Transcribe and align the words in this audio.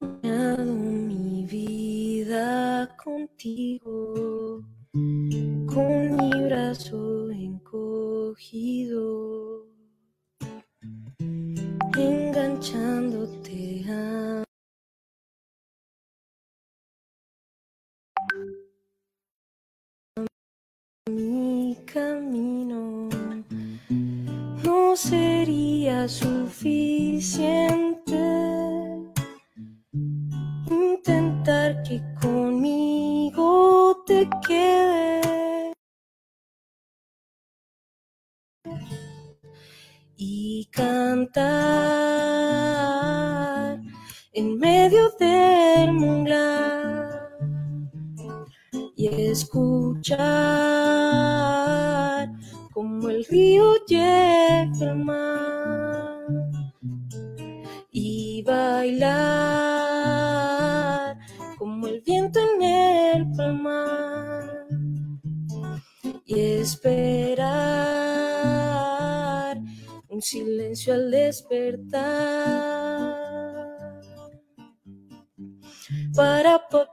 mi 0.00 1.44
vida 1.44 2.88
contigo, 2.96 4.62
con 4.92 6.16
mi 6.16 6.30
brazo 6.44 7.30
encogido, 7.30 8.96
enganchándote 11.96 13.84
a 13.90 14.44
mi 21.10 21.76
camino. 21.84 23.08
No 24.64 24.96
sería 24.96 26.08
suficiente 26.08 27.79
bailar 58.50 59.70
como 61.58 61.86
el 61.86 62.00
viento 62.02 62.40
en 62.40 62.62
el 62.62 63.30
palmar 63.36 64.66
y 66.26 66.40
esperar 66.40 67.50
un 70.08 70.20
silencio 70.22 70.94
al 70.94 71.10
despertar. 71.10 72.00
Para 76.14 76.68
papá, 76.68 76.89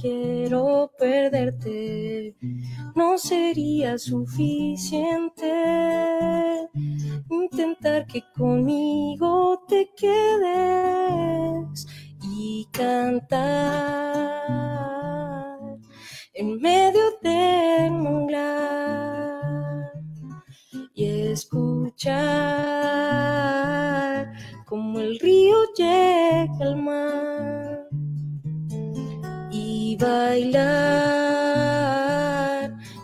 quiero 0.00 0.90
perderte. 0.98 2.36
No 2.94 3.18
sería 3.18 3.98
suficiente 3.98 5.52
intentar 7.30 8.06
que 8.06 8.22
conmigo 8.36 9.62
te 9.68 9.90
quedes 9.96 11.86
y 12.22 12.66
cantar 12.72 13.42
en 16.34 16.60
medio 16.60 17.02
del 17.22 17.92
munglar 17.92 18.72
y 20.94 21.04
escuchar 21.04 22.12
como 24.66 25.00
el 25.00 25.18
río 25.18 25.56
llega 25.76 26.56
al 26.60 26.76
mar 26.76 27.81
bailar 30.02 31.22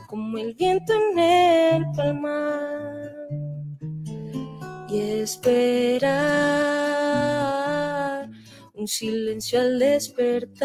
como 0.08 0.38
el 0.38 0.54
viento 0.54 0.92
en 0.92 1.18
el 1.18 1.84
palmar 1.96 3.12
y 4.88 5.00
esperar 5.22 6.18
un 8.74 8.86
silencio 8.88 9.60
al 9.60 9.78
despertar. 9.78 10.58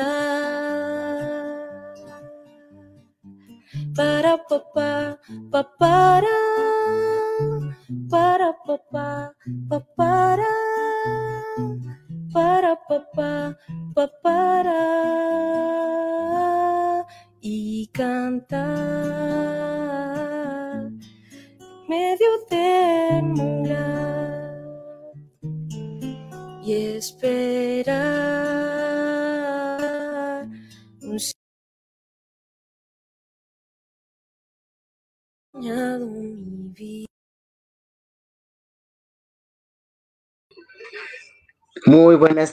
Para 3.95 4.37
papá, 4.49 5.19
papá, 5.51 6.21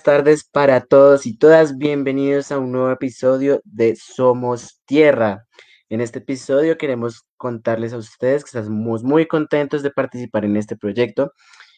tardes 0.02 0.44
para 0.44 0.80
todos 0.80 1.26
y 1.26 1.36
todas. 1.36 1.76
Bienvenidos 1.76 2.52
a 2.52 2.58
un 2.58 2.72
nuevo 2.72 2.90
episodio 2.90 3.60
de 3.64 3.96
Somos 3.96 4.80
Tierra. 4.86 5.46
En 5.88 6.00
este 6.00 6.20
episodio 6.20 6.78
queremos 6.78 7.26
contarles 7.36 7.92
a 7.92 7.98
ustedes 7.98 8.44
que 8.44 8.58
estamos 8.58 9.02
muy 9.04 9.26
contentos 9.26 9.82
de 9.82 9.90
participar 9.90 10.44
en 10.44 10.56
este 10.56 10.76
proyecto 10.76 11.32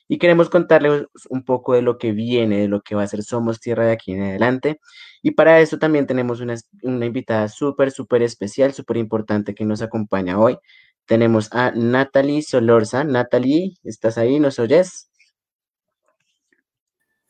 y 0.09 0.19
queremos 0.19 0.51
contarles 0.51 1.07
un 1.31 1.45
poco 1.45 1.75
de 1.75 1.83
lo 1.83 1.99
que 1.99 2.13
viene, 2.13 2.61
de 2.61 2.69
lo 2.69 2.83
que 2.83 2.95
va 2.95 3.03
a 3.03 3.07
ser 3.07 3.23
Somos 3.23 3.61
Tierra 3.61 3.87
de 3.87 3.93
aquí 3.93 4.13
en 4.13 4.23
adelante. 4.23 4.81
Y 5.23 5.33
para 5.33 5.61
eso 5.61 5.79
también 5.79 6.07
tenemos 6.07 6.41
una, 6.41 6.55
una 6.83 7.07
invitada 7.07 7.49
súper, 7.49 7.91
súper 7.91 8.23
especial, 8.23 8.73
súper 8.73 8.99
importante 8.99 9.55
que 9.55 9.65
nos 9.65 9.83
acompaña 9.83 10.39
hoy. 10.39 10.59
Tenemos 11.07 11.49
a 11.53 11.73
Natalie 11.73 12.43
Solorza. 12.43 13.05
Natalie, 13.05 13.75
¿estás 13.83 14.19
ahí? 14.19 14.39
¿Nos 14.39 14.59
oyes? 14.59 15.11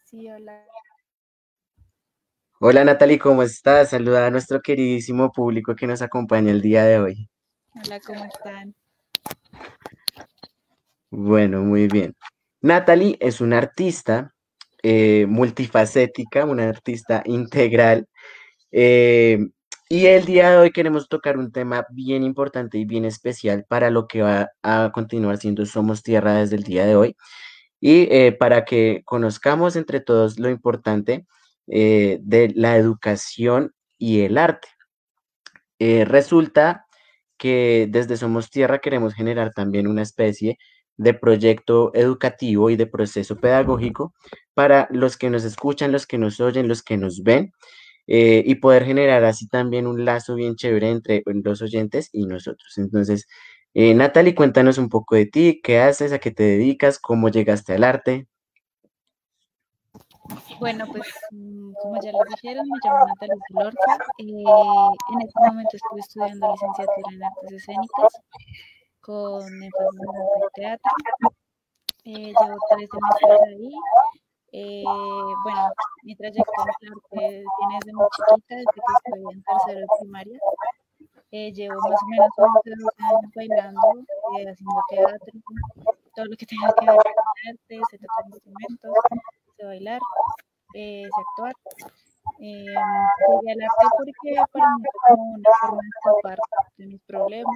Sí, 0.05 0.29
hola. 0.31 0.72
Hola 2.65 2.85
Natalie, 2.85 3.19
¿cómo 3.19 3.43
estás? 3.43 3.91
Saluda 3.91 4.25
a 4.25 4.31
nuestro 4.31 4.63
queridísimo 4.63 5.33
público 5.33 5.75
que 5.75 5.89
nos 5.89 6.01
acompaña 6.01 6.53
el 6.53 6.61
día 6.61 6.85
de 6.85 7.01
hoy. 7.01 7.29
Hola, 7.75 7.99
¿cómo 7.99 8.25
están? 8.25 8.73
Bueno, 11.11 11.63
muy 11.63 11.89
bien. 11.89 12.15
Natalie 12.61 13.17
es 13.19 13.41
una 13.41 13.59
artista 13.59 14.33
eh, 14.81 15.27
multifacética, 15.29 16.45
una 16.45 16.69
artista 16.69 17.25
integral. 17.27 18.07
eh, 18.71 19.41
y 19.89 20.07
el 20.07 20.25
día 20.25 20.53
de 20.53 20.59
hoy 20.59 20.71
queremos 20.71 21.09
tocar 21.09 21.39
un 21.39 21.51
tema 21.51 21.85
bien 21.91 22.23
importante 22.23 22.79
y 22.79 22.85
bien 22.85 23.05
especial 23.05 23.65
para 23.69 23.91
lo 23.91 24.07
que 24.07 24.23
va 24.23 24.53
a 24.63 24.93
continuar 24.95 25.39
siendo 25.39 25.67
Somos 25.67 26.05
Tierra 26.05 26.35
desde 26.35 26.55
el 26.55 26.63
día 26.63 26.87
de 26.87 26.95
hoy. 26.95 27.17
Y 27.81 28.03
eh, 28.13 28.31
para 28.31 28.65
que 28.65 29.03
conozcamos 29.05 29.75
entre 29.75 29.99
todos 29.99 30.39
lo 30.39 30.49
importante 30.49 31.27
eh, 31.69 32.19
de 32.23 32.53
la 32.55 32.77
educación 32.77 33.73
y 33.99 34.21
el 34.23 34.39
arte. 34.39 34.69
Eh, 35.79 36.05
resulta 36.05 36.87
que 37.39 37.89
desde 37.91 38.17
Somos 38.17 38.51
Tierra 38.51 38.79
queremos 38.81 39.15
generar 39.15 39.53
también 39.53 39.87
una 39.87 40.03
especie 40.03 40.59
de 40.97 41.15
proyecto 41.15 41.93
educativo 41.95 42.71
y 42.71 42.77
de 42.77 42.87
proceso 42.87 43.37
pedagógico 43.37 44.15
para 44.55 44.89
los 44.91 45.17
que 45.17 45.31
nos 45.31 45.45
escuchan, 45.45 45.93
los 45.93 46.07
que 46.07 46.19
nos 46.19 46.41
oyen, 46.41 46.69
los 46.69 46.83
que 46.83 46.97
nos 46.97 47.23
ven, 47.23 47.53
eh, 48.07 48.43
y 48.47 48.57
poder 48.57 48.85
generar 48.85 49.25
así 49.25 49.49
también 49.49 49.87
un 49.87 50.05
lazo 50.05 50.35
bien 50.35 50.57
chévere 50.57 50.91
entre 50.91 51.23
los 51.27 51.63
oyentes 51.63 52.11
y 52.13 52.27
nosotros. 52.27 52.77
Entonces, 52.79 53.27
eh, 53.75 53.95
Natalie, 53.95 54.35
cuéntanos 54.35 54.79
un 54.79 54.89
poco 54.89 55.17
de 55.17 55.27
ti, 55.27 55.61
qué 55.63 55.81
haces, 55.81 56.13
a 56.13 56.19
qué 56.19 56.31
te 56.31 56.43
dedicas, 56.43 56.99
cómo 56.99 57.29
llegaste 57.31 57.75
al 57.75 57.85
arte. 57.85 58.27
Bueno, 60.61 60.87
pues 60.87 61.09
mm, 61.31 61.73
como 61.83 62.01
ya 62.01 62.13
les 62.13 62.29
dijeron, 62.31 62.67
me 62.69 62.79
llamo 62.85 63.07
Natalia 63.07 63.35
Lorca. 63.51 63.99
en 64.19 65.21
este 65.21 65.41
momento 65.41 65.77
estoy 65.77 66.01
estudiando 66.01 66.53
licenciatura 66.53 67.09
en 67.13 67.25
artes 67.25 67.53
escénicas 67.53 68.13
con 69.01 69.43
énfasis 69.63 70.01
en 70.01 70.51
teatro. 70.55 70.93
Eh, 72.05 72.33
llevo 72.35 72.59
tres 72.71 72.89
semestres 72.91 73.41
ahí 73.49 73.73
Eh, 74.53 74.85
bueno, 75.45 75.69
mi 76.03 76.15
trayectoria 76.17 76.75
en 76.83 76.93
arte 76.93 77.45
viene 77.59 77.79
desde 77.81 77.93
muy 77.95 78.07
chiquita, 78.15 78.55
desde 78.57 78.73
que 78.75 78.81
estoy 78.97 79.33
en 79.33 79.43
tercero 79.43 79.87
primaria. 79.99 80.39
Eh, 81.33 81.53
llevo 81.53 81.81
más 81.81 82.03
o 82.03 82.07
menos 82.07 82.29
11, 82.37 82.71
12 82.71 83.03
años 83.03 83.33
bailando, 83.35 83.81
eh, 84.39 84.51
haciendo 84.51 84.83
teatro, 84.91 85.33
todo 86.15 86.27
lo 86.27 86.37
que 86.37 86.47
tenga 86.47 86.69
que 86.79 86.87
ver 86.87 86.97
con 86.97 87.49
arte, 87.49 87.81
sé 87.91 87.99
tocar 87.99 88.27
instrumentos, 88.29 88.93
sé 89.63 89.67
bailar, 89.67 90.01
eh, 90.75 91.09
actuar. 91.17 91.55
Eh, 92.41 92.65
llegué 92.65 93.53
al 93.53 93.63
arte 93.63 93.87
porque 93.97 94.13
para 94.53 94.67
mí 94.77 94.85
fue 94.91 95.17
como 95.17 95.35
una 95.35 95.51
forma 95.61 95.83
de 95.83 95.89
escapar 95.89 96.39
de 96.77 96.87
mis 96.87 97.01
problemas, 97.03 97.55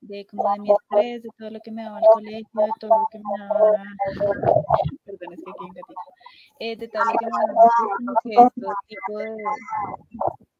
de, 0.00 0.26
como 0.26 0.52
de 0.52 0.58
mi 0.60 0.72
estrés, 0.72 1.22
de 1.22 1.28
todo 1.36 1.50
lo 1.50 1.60
que 1.60 1.70
me 1.70 1.84
daba 1.84 1.98
el 1.98 2.04
colegio, 2.12 2.48
de 2.54 2.72
todo 2.80 2.90
lo 2.98 3.08
que 3.10 3.18
me 3.18 3.38
daba, 3.38 3.84
perdón, 5.04 5.32
es 5.32 5.42
que 5.44 5.50
aquí 5.50 5.60
hay 5.60 5.68
un 5.68 5.74
gatito, 5.74 6.00
eh, 6.60 6.76
de 6.76 6.88
todo 6.88 7.04
lo 7.04 7.18
que 7.18 7.26
me 7.26 7.30
daba 7.30 7.70
como 7.96 8.12
que 8.22 8.60
todo 8.60 8.74
tipo 8.86 9.18
de, 9.18 9.36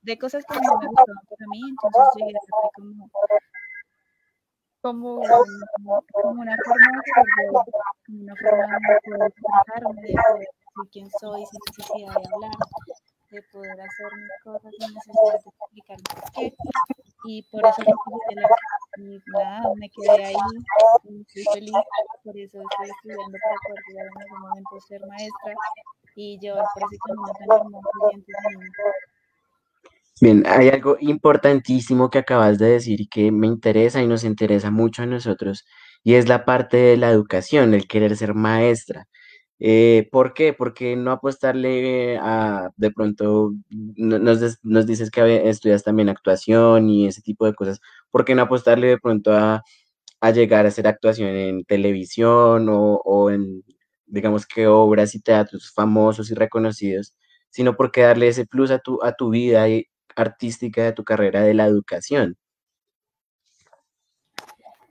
de 0.03 0.19
cosas 0.19 0.45
que 0.45 0.55
no 0.55 0.79
me 0.79 0.87
gustaban 0.87 1.25
para 1.29 1.47
mí, 1.51 1.61
entonces 1.69 2.03
llegué 2.17 2.31
al 2.31 2.65
arte 2.65 2.69
como 2.75 3.11
como, 4.81 5.21
como 6.13 6.43
una 6.43 6.57
forma 6.65 7.03
de 8.07 8.15
una 8.21 8.35
forma 8.37 8.67
de 8.67 8.99
poder 9.05 9.29
expresarme, 9.29 10.03
de 10.03 10.89
quién 10.93 11.09
soy 11.21 11.45
sin 11.47 11.61
necesidad 11.67 12.15
de 12.15 12.35
hablar, 12.35 12.57
de 13.31 13.43
poder 13.53 13.81
hacer 13.81 14.11
mis 14.17 14.43
cosas 14.45 14.73
sin 14.79 14.95
necesidad 14.95 15.33
de 15.33 15.51
explicar 15.51 15.99
por 16.03 16.33
qué. 16.33 16.57
Y 17.25 17.43
por 17.51 17.67
eso 17.67 17.83
me 17.83 19.21
nada, 19.27 19.75
me 19.75 19.91
quedé 19.91 20.25
ahí 20.25 20.35
estoy 21.05 21.45
feliz, 21.53 21.73
por 22.25 22.37
eso 22.39 22.59
estoy 22.63 22.91
estudiando 22.91 23.39
para 23.43 23.57
poder 23.67 23.83
llegar 23.89 24.07
en 24.07 24.23
algún 24.23 24.41
momento 24.41 24.81
ser 24.87 25.01
maestra 25.07 25.55
y 26.15 26.39
llevar 26.39 26.65
por 26.75 26.83
ese 26.85 26.99
camino 26.99 27.33
tan 27.39 27.61
hermoso 27.61 27.91
y. 28.13 29.18
Bien, 30.21 30.43
hay 30.47 30.69
algo 30.69 30.97
importantísimo 31.01 32.11
que 32.11 32.19
acabas 32.19 32.59
de 32.59 32.67
decir 32.71 33.01
y 33.01 33.07
que 33.09 33.31
me 33.31 33.47
interesa 33.47 34.03
y 34.03 34.07
nos 34.09 34.25
interesa 34.25 34.71
mucho 34.71 35.03
a 35.03 35.07
nosotros, 35.07 35.65
y 36.03 36.15
es 36.15 36.29
la 36.29 36.45
parte 36.45 36.77
de 36.77 36.97
la 36.97 37.11
educación, 37.11 37.73
el 37.75 37.87
querer 37.87 38.17
ser 38.17 38.35
maestra. 38.35 39.07
Eh, 39.61 40.09
¿por 40.13 40.35
qué? 40.35 40.53
Porque 40.55 40.97
no 40.97 41.13
apostarle 41.13 42.19
a, 42.21 42.71
de 42.77 42.91
pronto, 42.93 43.53
no- 43.71 44.19
nos, 44.21 44.59
nos 44.65 44.87
dices 44.87 45.11
que 45.11 45.49
estudias 45.51 45.85
también 45.85 46.09
actuación 46.09 46.89
y 46.91 47.07
ese 47.09 47.23
tipo 47.23 47.47
de 47.47 47.55
cosas, 47.55 47.81
¿por 48.11 48.25
qué 48.25 48.35
no 48.35 48.43
apostarle 48.43 48.89
de 48.89 48.99
pronto 48.99 49.33
a, 49.35 49.63
a 50.21 50.31
llegar 50.31 50.65
a 50.65 50.69
hacer 50.69 50.87
actuación 50.87 51.29
en 51.31 51.65
televisión 51.65 52.69
o, 52.69 52.97
o 53.05 53.31
en, 53.31 53.63
digamos 54.07 54.47
que 54.47 54.67
obras 54.67 55.15
y 55.15 55.21
teatros 55.21 55.73
famosos 55.75 56.31
y 56.31 56.35
reconocidos, 56.35 57.15
sino 57.51 57.77
porque 57.77 58.03
darle 58.03 58.29
ese 58.29 58.47
plus 58.47 58.71
a 58.71 58.79
tu, 58.79 59.03
a 59.03 59.13
tu 59.13 59.31
vida 59.31 59.69
y- 59.69 59.87
artística 60.23 60.83
de 60.85 60.93
tu 60.93 61.05
carrera 61.05 61.43
de 61.43 61.55
la 61.55 61.67
educación? 61.67 62.37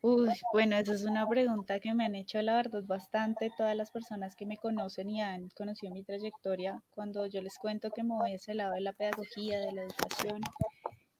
Uy, 0.01 0.29
bueno, 0.53 0.77
esa 0.77 0.93
es 0.93 1.03
una 1.03 1.27
pregunta 1.27 1.79
que 1.79 1.93
me 1.93 2.05
han 2.05 2.15
hecho, 2.15 2.41
la 2.41 2.55
verdad, 2.55 2.83
bastante 2.85 3.51
todas 3.57 3.75
las 3.75 3.91
personas 3.91 4.35
que 4.35 4.45
me 4.45 4.57
conocen 4.57 5.09
y 5.09 5.21
han 5.21 5.49
conocido 5.49 5.91
mi 5.91 6.03
trayectoria. 6.03 6.81
Cuando 6.91 7.25
yo 7.25 7.41
les 7.41 7.57
cuento 7.57 7.89
que 7.89 8.03
me 8.03 8.13
voy 8.15 8.31
a 8.31 8.35
ese 8.35 8.53
lado 8.53 8.73
de 8.73 8.81
la 8.81 8.93
pedagogía, 8.93 9.59
de 9.59 9.71
la 9.73 9.81
educación, 9.81 10.41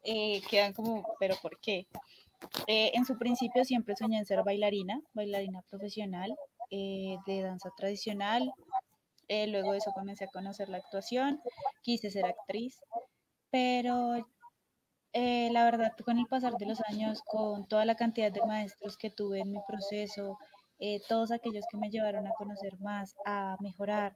eh, 0.04 0.42
quedan 0.50 0.74
como, 0.74 1.04
¿pero 1.20 1.36
por 1.42 1.60
qué? 1.60 1.88
Eh, 2.68 2.92
en 2.94 3.04
su 3.04 3.18
principio 3.18 3.66
siempre 3.66 3.96
soñé 3.96 4.20
en 4.20 4.26
ser 4.26 4.44
bailarina, 4.44 5.02
bailarina 5.14 5.64
profesional 5.70 6.34
eh, 6.70 7.18
de 7.26 7.42
danza 7.42 7.70
tradicional. 7.76 8.54
Luego 9.28 9.74
de 9.74 9.80
eso 9.80 9.92
comencé 9.92 10.24
a 10.24 10.28
conocer 10.30 10.70
la 10.70 10.78
actuación, 10.78 11.42
quise 11.82 12.10
ser 12.10 12.26
actriz, 12.26 12.80
pero 13.52 14.16
eh, 15.14 15.50
la 15.52 15.66
verdad, 15.66 15.94
con 16.06 16.20
el 16.20 16.28
pasar 16.28 16.58
de 16.58 16.66
los 16.66 16.80
años, 16.90 17.22
con 17.26 17.68
toda 17.68 17.86
la 17.86 17.96
cantidad 17.96 18.32
de 18.32 18.46
maestros 18.46 18.98
que 18.98 19.10
tuve 19.10 19.40
en 19.40 19.52
mi 19.52 19.60
proceso, 19.68 20.38
eh, 20.80 21.02
todos 21.08 21.32
aquellos 21.32 21.66
que 21.72 21.78
me 21.78 21.90
llevaron 21.90 22.28
a 22.28 22.34
conocer 22.38 22.80
más, 22.80 23.16
a 23.26 23.58
mejorar, 23.60 24.16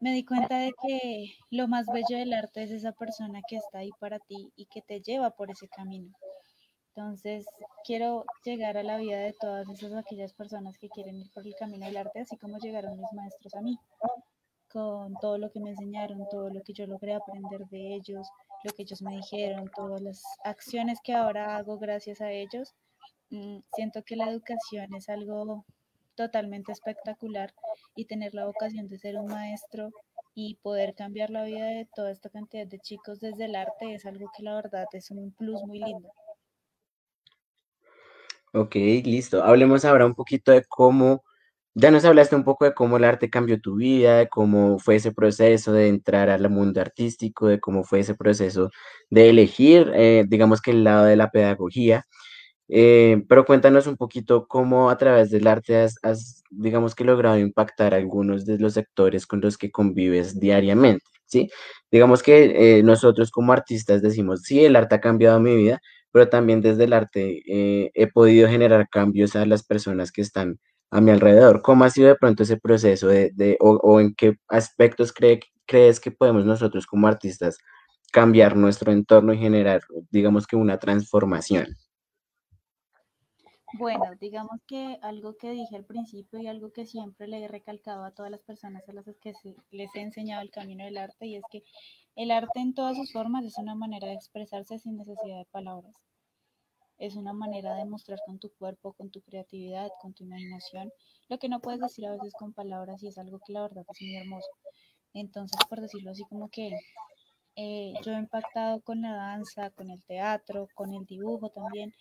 me 0.00 0.12
di 0.12 0.24
cuenta 0.24 0.58
de 0.58 0.72
que 0.82 1.32
lo 1.50 1.68
más 1.68 1.86
bello 1.86 2.18
del 2.18 2.32
arte 2.32 2.62
es 2.62 2.70
esa 2.70 2.92
persona 2.92 3.40
que 3.48 3.56
está 3.56 3.78
ahí 3.78 3.90
para 3.98 4.18
ti 4.20 4.52
y 4.56 4.66
que 4.66 4.82
te 4.82 5.00
lleva 5.00 5.30
por 5.30 5.50
ese 5.50 5.68
camino. 5.68 6.12
Entonces, 6.94 7.46
quiero 7.84 8.24
llegar 8.44 8.76
a 8.76 8.82
la 8.82 8.98
vida 8.98 9.18
de 9.18 9.32
todas 9.32 9.68
esas 9.68 9.94
aquellas 9.94 10.34
personas 10.34 10.76
que 10.78 10.88
quieren 10.88 11.16
ir 11.16 11.30
por 11.32 11.46
el 11.46 11.54
camino 11.56 11.86
del 11.86 11.96
arte, 11.96 12.20
así 12.20 12.36
como 12.36 12.58
llegaron 12.58 12.98
mis 12.98 13.12
maestros 13.12 13.54
a 13.54 13.60
mí 13.60 13.78
con 14.72 15.14
todo 15.20 15.38
lo 15.38 15.50
que 15.50 15.60
me 15.60 15.70
enseñaron, 15.70 16.28
todo 16.30 16.50
lo 16.50 16.62
que 16.62 16.72
yo 16.72 16.86
logré 16.86 17.14
aprender 17.14 17.66
de 17.68 17.94
ellos, 17.94 18.28
lo 18.64 18.72
que 18.72 18.82
ellos 18.82 19.02
me 19.02 19.16
dijeron, 19.16 19.70
todas 19.74 20.00
las 20.00 20.22
acciones 20.44 20.98
que 21.02 21.14
ahora 21.14 21.56
hago 21.56 21.78
gracias 21.78 22.20
a 22.20 22.30
ellos. 22.30 22.74
Mm, 23.30 23.60
siento 23.74 24.02
que 24.04 24.16
la 24.16 24.30
educación 24.30 24.94
es 24.94 25.08
algo 25.08 25.64
totalmente 26.14 26.72
espectacular 26.72 27.54
y 27.94 28.06
tener 28.06 28.34
la 28.34 28.46
vocación 28.46 28.88
de 28.88 28.98
ser 28.98 29.16
un 29.16 29.26
maestro 29.26 29.90
y 30.34 30.56
poder 30.56 30.94
cambiar 30.94 31.30
la 31.30 31.44
vida 31.44 31.66
de 31.66 31.88
toda 31.94 32.10
esta 32.10 32.28
cantidad 32.28 32.66
de 32.66 32.78
chicos 32.78 33.20
desde 33.20 33.46
el 33.46 33.56
arte 33.56 33.94
es 33.94 34.06
algo 34.06 34.30
que 34.36 34.42
la 34.42 34.54
verdad 34.54 34.86
es 34.92 35.10
un 35.10 35.32
plus 35.32 35.62
muy 35.64 35.80
lindo. 35.80 36.12
Ok, 38.52 38.74
listo. 38.74 39.42
Hablemos 39.42 39.84
ahora 39.84 40.06
un 40.06 40.14
poquito 40.14 40.52
de 40.52 40.64
cómo, 40.64 41.22
ya 41.80 41.90
nos 41.92 42.04
hablaste 42.04 42.34
un 42.34 42.42
poco 42.44 42.64
de 42.64 42.74
cómo 42.74 42.96
el 42.96 43.04
arte 43.04 43.30
cambió 43.30 43.60
tu 43.60 43.76
vida, 43.76 44.18
de 44.18 44.28
cómo 44.28 44.78
fue 44.80 44.96
ese 44.96 45.12
proceso 45.12 45.72
de 45.72 45.88
entrar 45.88 46.28
al 46.28 46.50
mundo 46.50 46.80
artístico, 46.80 47.46
de 47.46 47.60
cómo 47.60 47.84
fue 47.84 48.00
ese 48.00 48.14
proceso 48.16 48.70
de 49.10 49.30
elegir, 49.30 49.92
eh, 49.94 50.24
digamos 50.28 50.60
que 50.60 50.72
el 50.72 50.84
lado 50.84 51.04
de 51.04 51.16
la 51.16 51.30
pedagogía. 51.30 52.04
Eh, 52.68 53.24
pero 53.28 53.44
cuéntanos 53.46 53.86
un 53.86 53.96
poquito 53.96 54.46
cómo 54.48 54.90
a 54.90 54.98
través 54.98 55.30
del 55.30 55.46
arte 55.46 55.76
has, 55.76 55.96
has, 56.02 56.42
digamos 56.50 56.94
que 56.94 57.04
logrado 57.04 57.38
impactar 57.38 57.94
algunos 57.94 58.44
de 58.46 58.58
los 58.58 58.74
sectores 58.74 59.26
con 59.26 59.40
los 59.40 59.56
que 59.58 59.70
convives 59.70 60.38
diariamente, 60.40 61.04
¿sí? 61.26 61.50
Digamos 61.90 62.22
que 62.22 62.78
eh, 62.78 62.82
nosotros 62.82 63.30
como 63.30 63.52
artistas 63.52 64.02
decimos, 64.02 64.42
sí, 64.42 64.64
el 64.64 64.76
arte 64.76 64.96
ha 64.96 65.00
cambiado 65.00 65.40
mi 65.40 65.56
vida, 65.56 65.80
pero 66.12 66.28
también 66.28 66.60
desde 66.62 66.84
el 66.84 66.92
arte 66.92 67.42
he 67.46 68.06
podido 68.12 68.48
generar 68.48 68.88
cambios 68.90 69.36
a 69.36 69.46
las 69.46 69.62
personas 69.64 70.12
que 70.12 70.22
están 70.22 70.58
a 70.90 71.00
mi 71.00 71.10
alrededor. 71.10 71.62
¿Cómo 71.62 71.84
ha 71.84 71.90
sido 71.90 72.08
de 72.08 72.16
pronto 72.16 72.42
ese 72.42 72.56
proceso 72.56 73.08
de, 73.08 73.30
de 73.34 73.56
o, 73.60 73.72
o, 73.82 74.00
en 74.00 74.14
qué 74.14 74.36
aspectos 74.48 75.12
cree, 75.12 75.40
crees 75.66 76.00
que 76.00 76.10
podemos 76.10 76.44
nosotros 76.44 76.86
como 76.86 77.06
artistas 77.06 77.58
cambiar 78.12 78.56
nuestro 78.56 78.92
entorno 78.92 79.32
y 79.32 79.38
generar, 79.38 79.82
digamos 80.10 80.46
que 80.46 80.56
una 80.56 80.78
transformación? 80.78 81.66
Bueno, 83.74 84.04
digamos 84.18 84.62
que 84.66 84.98
algo 85.02 85.36
que 85.36 85.50
dije 85.50 85.76
al 85.76 85.84
principio 85.84 86.40
y 86.40 86.46
algo 86.46 86.72
que 86.72 86.86
siempre 86.86 87.28
le 87.28 87.44
he 87.44 87.48
recalcado 87.48 88.04
a 88.04 88.12
todas 88.12 88.30
las 88.30 88.40
personas 88.40 88.88
a 88.88 88.92
las 88.94 89.04
que 89.20 89.34
les 89.70 89.94
he 89.94 90.00
enseñado 90.00 90.40
el 90.40 90.50
camino 90.50 90.86
del 90.86 90.96
arte 90.96 91.26
y 91.26 91.36
es 91.36 91.42
que 91.50 91.62
el 92.16 92.30
arte 92.30 92.60
en 92.60 92.72
todas 92.72 92.96
sus 92.96 93.12
formas 93.12 93.44
es 93.44 93.58
una 93.58 93.74
manera 93.74 94.08
de 94.08 94.14
expresarse 94.14 94.78
sin 94.78 94.96
necesidad 94.96 95.36
de 95.38 95.46
palabras. 95.50 95.94
Es 96.98 97.16
una 97.16 97.32
manera 97.32 97.74
de 97.74 97.84
mostrar 97.84 98.18
con 98.26 98.38
tu 98.38 98.50
cuerpo, 98.50 98.92
con 98.92 99.10
tu 99.10 99.20
creatividad, 99.22 99.88
con 100.00 100.14
tu 100.14 100.24
imaginación, 100.24 100.90
lo 101.28 101.38
que 101.38 101.48
no 101.48 101.60
puedes 101.60 101.80
decir 101.80 102.06
a 102.06 102.12
veces 102.12 102.32
con 102.38 102.52
palabras 102.52 103.02
y 103.02 103.08
es 103.08 103.18
algo 103.18 103.38
que 103.46 103.52
la 103.52 103.62
verdad 103.62 103.84
es 103.88 104.00
muy 104.00 104.16
hermoso. 104.16 104.48
Entonces, 105.14 105.60
por 105.68 105.80
decirlo 105.80 106.10
así, 106.10 106.24
como 106.24 106.48
que 106.48 106.70
eh, 107.56 107.92
yo 108.04 108.12
he 108.12 108.18
impactado 108.18 108.80
con 108.82 109.02
la 109.02 109.12
danza, 109.12 109.70
con 109.70 109.90
el 109.90 110.02
teatro, 110.04 110.68
con 110.74 110.92
el 110.92 111.04
dibujo 111.06 111.50
también, 111.50 111.92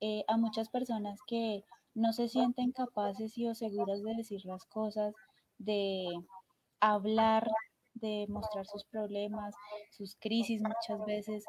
eh, 0.00 0.24
a 0.28 0.36
muchas 0.36 0.68
personas 0.68 1.20
que 1.26 1.64
no 1.94 2.12
se 2.12 2.28
sienten 2.28 2.72
capaces 2.72 3.36
y 3.38 3.46
o 3.46 3.54
seguras 3.54 4.02
de 4.02 4.14
decir 4.14 4.44
las 4.44 4.64
cosas, 4.64 5.14
de 5.58 6.06
hablar, 6.80 7.48
de 7.94 8.26
mostrar 8.28 8.66
sus 8.66 8.84
problemas, 8.84 9.54
sus 9.90 10.14
crisis 10.16 10.62
muchas 10.62 11.04
veces, 11.06 11.44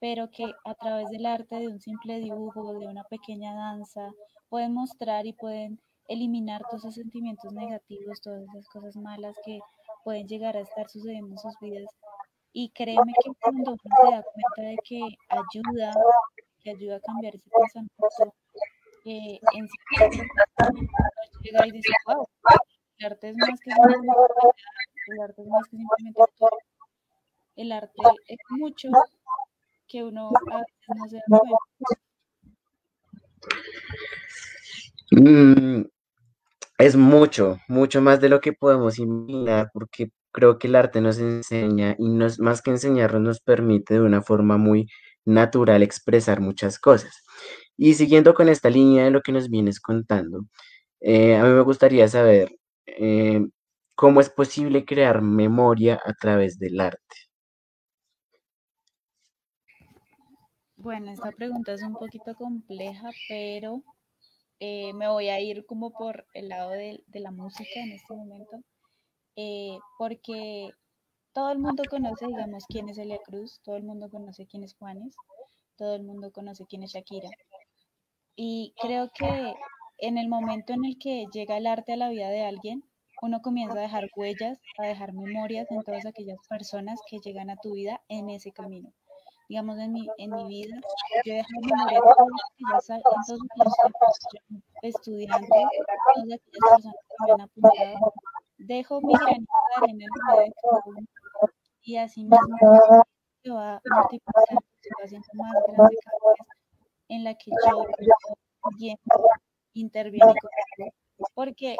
pero 0.00 0.30
que 0.30 0.44
a 0.64 0.74
través 0.74 1.08
del 1.10 1.26
arte, 1.26 1.56
de 1.56 1.68
un 1.68 1.78
simple 1.78 2.18
dibujo, 2.18 2.72
de 2.78 2.86
una 2.86 3.04
pequeña 3.04 3.54
danza, 3.54 4.10
pueden 4.48 4.72
mostrar 4.72 5.26
y 5.26 5.34
pueden 5.34 5.78
eliminar 6.08 6.62
todos 6.62 6.84
esos 6.84 6.94
sentimientos 6.94 7.52
negativos, 7.52 8.20
todas 8.20 8.42
esas 8.42 8.66
cosas 8.68 8.96
malas 8.96 9.36
que 9.44 9.60
pueden 10.02 10.26
llegar 10.26 10.56
a 10.56 10.60
estar 10.60 10.88
sucediendo 10.88 11.32
en 11.32 11.38
sus 11.38 11.54
vidas. 11.60 11.88
Y 12.52 12.70
créeme 12.70 13.12
que 13.22 13.30
cuando 13.40 13.72
uno 13.72 13.78
se 13.80 14.10
da 14.10 14.22
cuenta 14.22 14.70
de 14.70 14.76
que 14.84 15.00
ayuda, 15.28 15.92
que 16.64 16.70
ayuda 16.70 16.96
a 16.96 17.00
cambiar 17.00 17.36
ese 17.36 17.48
pensamiento, 17.48 18.34
eh, 19.04 19.38
en 19.54 19.68
sí 19.68 19.76
llega 21.42 21.66
y 21.66 21.70
dice, 21.70 21.92
wow, 22.06 22.26
el 22.98 23.06
arte 23.06 23.28
es 23.28 23.36
más 23.36 23.60
que 23.60 23.70
simplemente 23.70 24.12
el 25.06 25.20
arte 25.20 25.42
es 25.42 25.48
más 25.48 25.68
que 25.68 25.76
simplemente. 25.76 26.20
El 27.56 27.72
arte 27.72 28.02
es 28.28 28.38
mucho 28.50 28.88
que 29.90 30.04
uno 30.04 30.40
a 30.50 30.58
veces 30.60 30.92
no 30.96 31.08
se 31.08 31.16
da 31.16 31.22
cuenta. 31.46 31.58
Mm, 35.12 35.84
Es 36.78 36.96
mucho, 36.96 37.58
mucho 37.68 38.00
más 38.02 38.20
de 38.20 38.28
lo 38.30 38.40
que 38.40 38.52
podemos 38.54 38.98
imaginar, 38.98 39.70
porque 39.74 40.10
creo 40.32 40.58
que 40.58 40.68
el 40.68 40.76
arte 40.76 41.00
nos 41.02 41.18
enseña 41.18 41.94
y 41.98 42.08
nos, 42.10 42.40
más 42.40 42.62
que 42.62 42.70
enseñarnos, 42.70 43.22
nos 43.22 43.40
permite 43.40 43.94
de 43.94 44.00
una 44.02 44.22
forma 44.22 44.56
muy 44.58 44.88
natural 45.26 45.82
expresar 45.82 46.40
muchas 46.40 46.78
cosas. 46.80 47.22
Y 47.76 47.94
siguiendo 47.94 48.34
con 48.34 48.48
esta 48.48 48.70
línea 48.70 49.04
de 49.04 49.10
lo 49.12 49.22
que 49.22 49.32
nos 49.32 49.50
vienes 49.50 49.80
contando, 49.80 50.44
eh, 51.00 51.36
a 51.36 51.44
mí 51.44 51.50
me 51.50 51.62
gustaría 51.62 52.08
saber 52.08 52.56
eh, 52.86 53.42
cómo 53.96 54.20
es 54.20 54.30
posible 54.30 54.84
crear 54.86 55.22
memoria 55.22 56.00
a 56.04 56.14
través 56.14 56.58
del 56.58 56.80
arte. 56.80 57.29
Bueno, 60.82 61.12
esta 61.12 61.30
pregunta 61.32 61.74
es 61.74 61.82
un 61.82 61.92
poquito 61.92 62.34
compleja, 62.34 63.10
pero 63.28 63.82
eh, 64.60 64.94
me 64.94 65.08
voy 65.08 65.28
a 65.28 65.38
ir 65.38 65.66
como 65.66 65.90
por 65.90 66.24
el 66.32 66.48
lado 66.48 66.70
de, 66.70 67.04
la 67.12 67.30
música 67.30 67.80
en 67.80 67.92
este 67.92 68.14
momento, 68.14 68.62
eh, 69.36 69.76
porque 69.98 70.70
todo 71.34 71.52
el 71.52 71.58
mundo 71.58 71.82
conoce, 71.90 72.26
digamos, 72.28 72.64
quién 72.66 72.88
es 72.88 72.96
Elia 72.96 73.18
Cruz, 73.22 73.60
todo 73.62 73.76
el 73.76 73.82
mundo 73.82 74.08
conoce 74.08 74.46
quién 74.46 74.64
es 74.64 74.74
Juanes, 74.74 75.14
todo 75.76 75.96
el 75.96 76.02
mundo 76.02 76.32
conoce 76.32 76.64
quién 76.64 76.82
es 76.82 76.92
Shakira. 76.92 77.28
Y 78.34 78.72
creo 78.80 79.10
que 79.10 79.52
en 79.98 80.16
el 80.16 80.30
momento 80.30 80.72
en 80.72 80.86
el 80.86 80.98
que 80.98 81.26
llega 81.30 81.58
el 81.58 81.66
arte 81.66 81.92
a 81.92 81.98
la 81.98 82.08
vida 82.08 82.30
de 82.30 82.42
alguien, 82.42 82.84
uno 83.20 83.42
comienza 83.42 83.78
a 83.78 83.82
dejar 83.82 84.08
huellas, 84.16 84.58
a 84.78 84.86
dejar 84.86 85.12
memorias 85.12 85.70
en 85.70 85.82
todas 85.82 86.06
aquellas 86.06 86.38
personas 86.48 86.98
que 87.06 87.18
llegan 87.18 87.50
a 87.50 87.56
tu 87.56 87.74
vida 87.74 88.00
en 88.08 88.30
ese 88.30 88.50
camino. 88.50 88.94
Digamos, 89.50 89.78
en 89.80 89.92
mi, 89.92 90.08
en 90.16 90.30
mi 90.30 90.44
vida, 90.46 90.80
yo 91.24 91.32
he 91.32 91.36
dejado 91.38 91.60
memorias 91.60 92.88
en 92.88 93.02
todos 93.02 93.32
aquellos 93.32 94.14
estudiantes, 94.82 95.48
todas 95.50 95.66
aquellas 96.14 96.40
personas 96.52 96.94
que 96.94 97.24
me 97.26 97.32
han 97.32 97.40
apuntado, 97.40 98.12
dejo 98.58 99.00
mi 99.00 99.12
granito 99.12 99.52
de 99.66 99.82
arena 99.82 100.04
en 100.04 100.50
de 100.50 100.54
uno 100.86 101.06
y 101.82 101.96
así 101.96 102.22
mismo 102.22 102.38
se 103.42 103.50
va 103.50 103.82
multiplicando, 103.84 104.62
se 104.82 104.88
va 104.96 105.04
haciendo 105.04 105.28
más 105.34 105.52
grande 105.66 105.96
cada 106.04 106.18
vez 106.30 106.46
en 107.08 107.24
la 107.24 107.34
que 107.34 107.50
yo 107.50 107.84
alguien 108.62 108.98
interviene 109.72 110.32
conmigo, 110.32 110.94
porque 111.34 111.76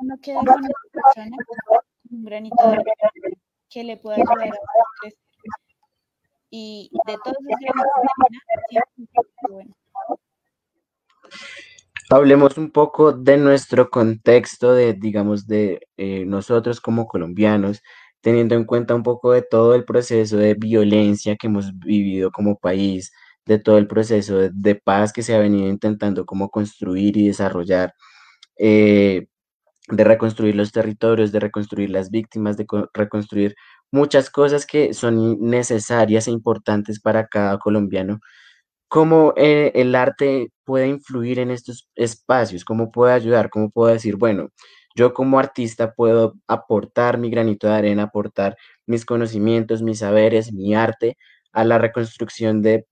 uno 0.00 0.16
queda 0.20 0.40
con 0.40 0.64
esa 0.64 0.72
persona 0.92 1.36
con 1.68 1.78
un 2.10 2.24
granito 2.24 2.60
de 2.60 2.72
arena 2.72 3.36
que 3.70 3.84
le 3.84 3.98
pueda 3.98 4.16
ayudar 4.16 4.48
a 4.48 4.50
crecer. 5.00 5.23
Y 6.56 6.88
de 7.04 7.16
todos 7.24 7.36
esos 7.36 7.58
granitos 7.58 8.40
de 8.70 8.78
arena, 8.78 8.84
siempre 8.94 9.22
bueno. 9.50 9.74
Hablemos 12.10 12.56
un 12.58 12.70
poco 12.70 13.12
de 13.12 13.36
nuestro 13.38 13.90
contexto, 13.90 14.72
de, 14.72 14.92
digamos, 14.92 15.48
de 15.48 15.80
eh, 15.96 16.24
nosotros 16.24 16.80
como 16.80 17.08
colombianos, 17.08 17.82
teniendo 18.20 18.54
en 18.54 18.66
cuenta 18.66 18.94
un 18.94 19.02
poco 19.02 19.32
de 19.32 19.42
todo 19.42 19.74
el 19.74 19.84
proceso 19.84 20.36
de 20.36 20.54
violencia 20.54 21.34
que 21.34 21.48
hemos 21.48 21.76
vivido 21.76 22.30
como 22.30 22.56
país, 22.56 23.10
de 23.46 23.58
todo 23.58 23.76
el 23.78 23.88
proceso 23.88 24.36
de, 24.36 24.50
de 24.54 24.76
paz 24.76 25.12
que 25.12 25.24
se 25.24 25.34
ha 25.34 25.40
venido 25.40 25.68
intentando 25.68 26.24
como 26.24 26.50
construir 26.50 27.16
y 27.16 27.26
desarrollar, 27.26 27.94
eh, 28.58 29.26
de 29.88 30.04
reconstruir 30.04 30.56
los 30.56 30.72
territorios, 30.72 31.32
de 31.32 31.40
reconstruir 31.40 31.90
las 31.90 32.10
víctimas, 32.10 32.56
de 32.56 32.66
co- 32.66 32.88
reconstruir 32.94 33.54
muchas 33.92 34.30
cosas 34.30 34.66
que 34.66 34.94
son 34.94 35.40
necesarias 35.40 36.26
e 36.28 36.30
importantes 36.32 37.00
para 37.00 37.26
cada 37.28 37.58
colombiano. 37.58 38.20
Cómo 38.88 39.32
eh, 39.36 39.72
el 39.74 39.94
arte 39.96 40.52
puede 40.64 40.88
influir 40.88 41.38
en 41.40 41.50
estos 41.50 41.88
espacios, 41.96 42.64
cómo 42.64 42.92
puede 42.92 43.12
ayudar, 43.14 43.50
cómo 43.50 43.70
puedo 43.70 43.92
decir, 43.92 44.16
bueno, 44.16 44.50
yo 44.96 45.12
como 45.14 45.38
artista 45.40 45.92
puedo 45.94 46.34
aportar 46.46 47.18
mi 47.18 47.30
granito 47.30 47.66
de 47.66 47.74
arena, 47.74 48.04
aportar 48.04 48.56
mis 48.86 49.04
conocimientos, 49.04 49.82
mis 49.82 49.98
saberes, 50.00 50.52
mi 50.52 50.74
arte 50.76 51.16
a 51.52 51.64
la 51.64 51.78
reconstrucción 51.78 52.62
de 52.62 52.86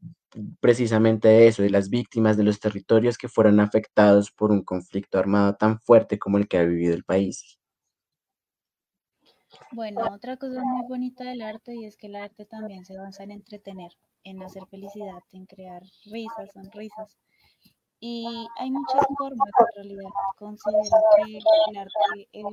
precisamente 0.61 1.29
de 1.29 1.49
eso, 1.49 1.63
de 1.63 1.71
las 1.71 1.89
víctimas 1.91 2.37
de 2.37 2.45
los 2.45 2.61
territorios 2.61 3.19
que 3.19 3.29
fueron 3.29 3.61
afectados 3.61 4.31
por 4.31 4.51
un 4.51 4.63
conflicto 4.63 5.19
armado 5.19 5.55
tan 5.55 5.81
fuerte 5.81 6.19
como 6.19 6.39
el 6.39 6.49
que 6.49 6.59
ha 6.59 6.65
vivido 6.65 6.95
el 6.95 7.05
país. 7.05 7.59
Bueno, 9.73 10.03
otra 10.13 10.37
cosa 10.37 10.63
muy 10.63 10.87
bonita 10.89 11.25
del 11.25 11.43
arte 11.43 11.75
y 11.75 11.85
es 11.85 11.97
que 11.97 12.07
el 12.07 12.17
arte 12.17 12.45
también 12.47 12.85
se 12.85 12.97
basa 12.97 13.23
en 13.23 13.31
entretener, 13.31 13.93
en 14.25 14.43
hacer 14.43 14.67
felicidad, 14.67 15.23
en 15.33 15.47
crear 15.47 15.83
risas, 16.07 16.53
sonrisas. 16.53 17.19
Y 18.01 18.27
hay 18.59 18.71
muchas 18.71 19.07
formas, 19.17 19.49
en 19.61 19.77
realidad. 19.77 20.11
Considero 20.37 20.83
que 21.25 21.39
el 21.39 21.79
arte 21.79 22.29
es 22.33 22.45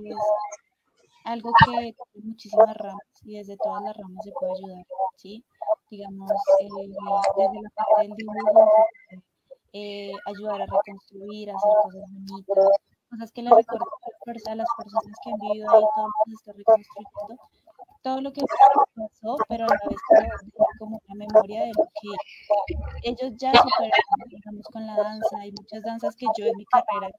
algo 1.23 1.51
que 1.51 1.65
tiene 1.65 1.95
muchísimas 2.23 2.75
ramas 2.77 3.03
y 3.23 3.37
desde 3.37 3.57
todas 3.57 3.83
las 3.83 3.97
ramas 3.97 4.23
se 4.23 4.31
puede 4.31 4.53
ayudar, 4.53 4.85
¿sí? 5.15 5.43
Digamos, 5.89 6.31
eh, 6.61 6.67
desde 7.37 7.61
la 7.61 7.69
parte 7.75 8.07
del 8.07 8.15
dibujo, 8.15 8.69
eh, 9.73 10.11
ayudar 10.25 10.61
a 10.61 10.65
reconstruir, 10.65 11.49
hacer 11.51 11.71
cosas 11.83 12.01
bonitas, 12.11 12.69
cosas 13.09 13.31
que 13.31 13.41
le 13.41 13.49
recuerden 13.49 14.49
a 14.49 14.55
las 14.55 14.67
personas 14.77 15.15
que 15.23 15.31
han 15.31 15.39
vivido 15.39 15.71
ahí, 15.71 15.83
todo 15.95 16.07
lo 16.07 16.13
que 16.25 16.31
se 16.31 16.35
está 16.35 16.51
reconstruyendo, 16.53 17.41
todo 18.01 18.21
lo 18.21 18.31
que 18.31 18.41
pasó, 18.95 19.37
pero 19.47 19.65
a 19.65 19.67
la 19.67 19.89
vez 19.89 19.99
como 20.77 21.01
una 21.07 21.25
memoria 21.25 21.61
de 21.61 21.71
lo 21.77 21.85
que 22.01 23.09
ellos 23.09 23.33
ya 23.37 23.51
superaron, 23.53 24.29
digamos, 24.29 24.65
con 24.71 24.85
la 24.85 24.95
danza. 24.95 25.39
Hay 25.39 25.51
muchas 25.51 25.83
danzas 25.83 26.15
que 26.15 26.25
yo 26.37 26.45
en 26.45 26.57
mi 26.57 26.65
carrera 26.65 27.11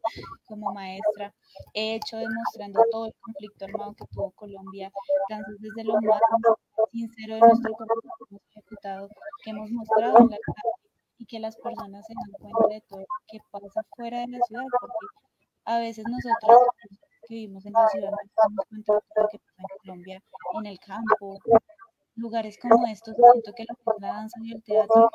como 0.46 0.72
maestra 0.72 1.34
he 1.74 1.96
hecho 1.96 2.16
demostrando 2.16 2.82
todo 2.90 3.06
el 3.06 3.14
conflicto 3.20 3.64
armado 3.66 3.94
que 3.94 4.06
tuvo 4.12 4.30
Colombia, 4.32 4.90
danzas 5.28 5.56
desde 5.58 5.84
lo 5.84 6.00
más 6.00 6.20
sincero 6.90 7.34
de 7.34 7.40
nuestro 7.40 7.72
corazón 7.74 8.02
que 8.18 8.24
hemos 8.30 8.42
ejecutado, 8.50 9.08
que 9.44 9.50
hemos 9.50 9.70
mostrado 9.70 10.18
en 10.18 10.30
la 10.30 10.38
y 11.18 11.26
que 11.26 11.38
las 11.38 11.54
personas 11.56 12.06
se 12.06 12.14
dan 12.14 12.32
cuenta 12.40 12.74
de 12.74 12.80
todo 12.88 13.00
lo 13.00 13.06
que 13.28 13.40
pasa 13.50 13.82
fuera 13.94 14.20
de 14.20 14.28
la 14.28 14.38
ciudad, 14.40 14.64
porque 14.80 15.06
a 15.66 15.78
veces 15.78 16.04
nosotros 16.08 16.62
que 17.30 17.36
vivimos 17.36 17.64
en 17.64 17.72
la 17.72 17.88
ciudad 17.88 18.10
no 18.10 18.16
nos 18.50 18.66
cuenta 18.66 18.92
de 18.92 19.22
lo 19.22 19.28
que 19.28 19.38
pasa 19.38 19.62
en 19.62 19.78
Colombia, 19.78 20.22
en 20.54 20.66
el 20.66 20.78
campo, 20.80 21.38
lugares 22.16 22.58
como 22.60 22.84
estos, 22.88 23.14
siento 23.14 23.52
que 23.54 23.64
la 24.00 24.08
danza 24.08 24.36
y 24.42 24.52
el 24.52 24.62
teatro 24.64 25.08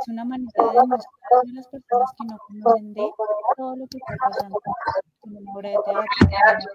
es 0.00 0.08
una 0.08 0.24
manera 0.24 0.50
de 0.56 0.62
demostrarle 0.64 1.50
a 1.50 1.54
las 1.54 1.68
personas 1.68 2.10
que 2.16 2.24
no 2.24 2.38
conocen 2.38 2.94
de 2.94 3.10
todo 3.56 3.76
lo 3.76 3.86
que 3.86 3.98
está 3.98 4.14
pasando 4.18 4.58
con 5.20 5.36
una 5.36 5.52
obra 5.52 5.68
de 5.68 5.76
teatro, 5.84 6.70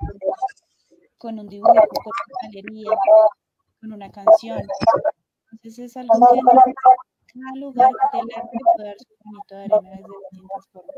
con 1.18 1.40
un 1.40 1.48
dibujo, 1.48 1.74
con 1.74 2.14
una 2.14 2.38
galería, 2.44 2.92
con 3.82 3.94
una 3.94 4.12
canción. 4.12 4.62
Entonces 5.54 5.80
es 5.80 5.98
algo 5.98 6.14
que 6.32 6.40
cada 7.34 7.56
lugar 7.56 7.90
del 8.14 8.28
arte 8.36 8.58
puede 8.76 8.90
dar 8.90 8.98
su 9.00 9.10
granito 9.20 9.56
de 9.56 9.64
arena 9.64 9.90
desde 9.90 10.14
distintas 10.30 10.68
formas. 10.72 10.96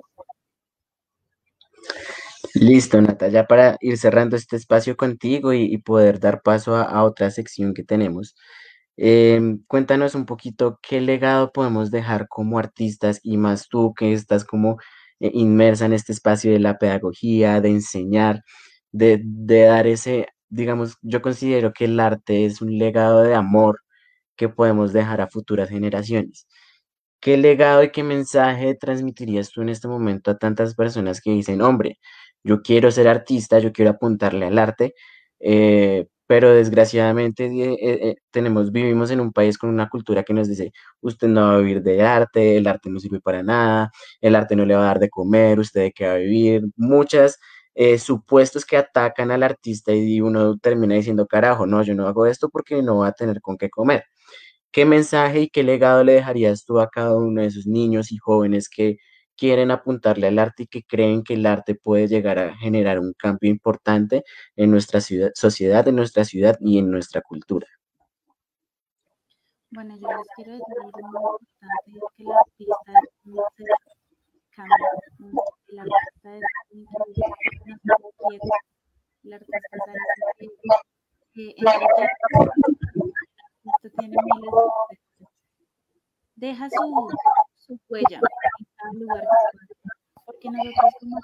Listo, 2.56 3.02
Nata, 3.02 3.28
ya 3.28 3.46
para 3.46 3.78
ir 3.82 3.98
cerrando 3.98 4.38
este 4.38 4.56
espacio 4.56 4.96
contigo 4.96 5.54
y, 5.54 5.78
poder 5.80 6.20
dar 6.22 6.42
paso 6.42 6.76
a, 6.76 6.84
a 6.84 7.04
otra 7.04 7.30
sección 7.30 7.74
que 7.74 7.84
tenemos. 7.84 8.36
em, 8.98 9.64
cuéntanos 9.68 10.16
un 10.16 10.26
poquito 10.26 10.80
qué 10.82 11.02
legado 11.02 11.52
podemos 11.52 11.92
dejar 11.92 12.28
como 12.30 12.60
artistas 12.60 13.20
y 13.24 13.38
más 13.38 13.68
tú 13.70 13.94
que 13.94 14.14
estás 14.14 14.46
como 14.46 14.78
eh, 15.20 15.32
inmersa 15.34 15.86
en 15.86 15.94
este 15.94 16.14
espacio 16.14 16.52
de 16.54 16.60
la 16.60 16.78
pedagogía, 16.78 17.62
de 17.62 17.70
enseñar, 17.70 18.44
de, 18.92 19.22
de 19.24 19.62
dar 19.64 19.88
ese, 19.88 20.28
digamos, 20.50 20.98
yo 21.02 21.22
considero 21.22 21.74
que 21.74 21.86
el 21.86 22.00
arte 22.00 22.46
es 22.46 22.62
un 22.62 22.78
legado 22.78 23.24
de 23.24 23.36
amor 23.36 23.82
que 24.38 24.50
podemos 24.50 24.94
dejar 24.94 25.22
a 25.22 25.28
futuras 25.30 25.70
generaciones. 25.70 26.48
¿Qué 27.22 27.38
legado 27.38 27.84
y 27.84 27.92
qué 27.92 28.04
mensaje 28.04 28.76
transmitirías 28.76 29.52
tú 29.52 29.62
en 29.64 29.70
este 29.70 29.88
momento 29.88 30.32
a 30.32 30.38
tantas 30.38 30.76
personas 30.76 31.22
que 31.22 31.32
dicen, 31.32 31.62
hombre, 31.62 31.98
yo 32.46 32.62
quiero 32.62 32.92
ser 32.92 33.08
artista, 33.10 33.60
yo 33.60 33.74
quiero 33.74 33.92
apuntarle 33.92 34.46
al 34.46 34.58
arte, 34.60 34.96
eh, 35.40 36.08
pero 36.28 36.54
desgraciadamente 36.54 37.46
eh, 37.46 37.78
eh, 37.82 38.16
tenemos, 38.32 38.72
vivimos 38.72 39.12
en 39.12 39.20
un 39.20 39.32
país 39.34 39.58
con 39.58 39.70
una 39.70 39.90
cultura 39.90 40.24
que 40.24 40.34
nos 40.34 40.48
dice, 40.48 40.72
usted 41.02 41.28
no 41.28 41.42
va 41.42 41.56
a 41.56 41.58
vivir 41.60 41.82
de 41.84 42.02
arte, 42.04 42.58
el 42.58 42.68
arte 42.68 42.90
no 42.90 43.00
sirve 43.00 43.20
para 43.22 43.44
nada, 43.44 43.92
el 44.22 44.36
arte 44.36 44.56
no 44.56 44.66
le 44.66 44.76
va 44.76 44.84
a 44.84 44.86
dar 44.86 45.00
de 45.00 45.10
comer, 45.10 45.60
usted 45.60 45.82
de 45.82 45.92
qué 45.92 46.08
va 46.08 46.14
a 46.14 46.18
vivir, 46.18 46.64
muchas 46.76 47.40
eh, 47.76 48.00
supuestos 48.00 48.66
que 48.66 48.78
atacan 48.78 49.32
al 49.32 49.44
artista 49.44 49.94
y 49.94 50.22
uno 50.22 50.58
termina 50.58 50.96
diciendo, 50.96 51.28
carajo, 51.28 51.68
no, 51.68 51.84
yo 51.84 51.96
no 51.96 52.08
hago 52.08 52.26
esto 52.26 52.50
porque 52.50 52.82
no 52.82 53.00
va 53.00 53.10
a 53.10 53.12
tener 53.14 53.42
con 53.42 53.58
qué 53.58 53.70
comer. 53.70 54.06
¿Qué 54.72 54.86
mensaje 54.86 55.42
y 55.42 55.50
qué 55.50 55.64
legado 55.64 56.04
le 56.04 56.14
dejarías 56.14 56.66
tú 56.66 56.80
a 56.80 56.90
cada 56.90 57.16
uno 57.18 57.42
de 57.42 57.48
esos 57.48 57.68
niños 57.68 58.12
y 58.12 58.18
jóvenes 58.18 58.70
que 58.70 58.98
quieren 59.38 59.72
apuntarle 59.72 60.28
al 60.28 60.40
arte 60.40 60.64
y 60.64 60.68
que 60.68 60.84
creen 60.84 61.24
que 61.24 61.36
el 61.36 61.46
arte 61.46 61.76
puede 61.76 62.08
llegar 62.08 62.40
a 62.40 62.56
generar 62.58 63.00
un 63.00 63.14
cambio 63.14 63.50
importante 63.50 64.24
en 64.56 64.72
nuestra 64.72 65.02
ciudad, 65.02 65.32
sociedad, 65.36 65.88
en 65.88 65.96
nuestra 65.96 66.26
ciudad 66.26 66.58
y 66.60 66.78
en 66.80 66.90
nuestra 66.92 67.22
cultura. 67.22 67.68
Bueno, 69.72 69.98
yo 70.00 70.08
les 70.08 70.28
quiero 70.36 70.52
decir 70.54 70.76
algo 70.84 71.00
muy 71.02 71.22
importante, 71.32 72.00
que 72.16 72.24
el 72.24 72.32
artista 72.32 72.94
no 73.26 73.44
se 73.58 73.66
cambia, 74.56 74.78
el 75.68 75.80
artista 75.80 76.36
es 76.36 76.42
no 76.84 78.04
el 79.24 79.34
artista 79.34 79.60
es 80.38 80.50
que 81.34 81.50
en 81.50 81.56
el 81.58 81.68
artista 81.68 82.08
tiene 83.98 84.16
miles 84.24 84.52
de 86.36 86.48
deja 86.48 86.70
su, 86.70 87.10
su 87.56 87.80
huella, 87.90 88.22
lugar 89.06 89.26
porque 90.26 90.50
nosotros 90.50 90.94
como 91.00 91.18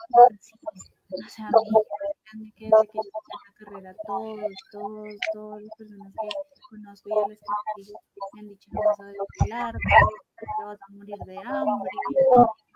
o 1.13 1.29
sea, 1.29 1.47
a 1.47 2.37
mí, 2.37 2.51
que 2.55 2.65
desde 2.65 2.87
que 2.87 2.99
yo 2.99 3.01
empecé 3.03 3.33
la 3.35 3.65
carrera, 3.65 3.95
todos, 4.07 4.53
todos, 4.71 5.15
todas 5.33 5.61
las 5.61 5.75
personas 5.77 6.13
que 6.13 6.29
conozco 6.69 7.09
y 7.09 7.13
a 7.13 7.27
las 7.27 7.37
que 7.37 7.81
digo, 7.83 7.99
me 8.33 8.39
han 8.39 8.47
dicho, 8.47 8.69
no 8.71 8.81
vas 8.85 8.99
a 8.99 9.71
te 9.71 10.63
vas 10.63 10.79
a 10.81 10.93
morir 10.93 11.17
de 11.25 11.37
hambre, 11.37 11.89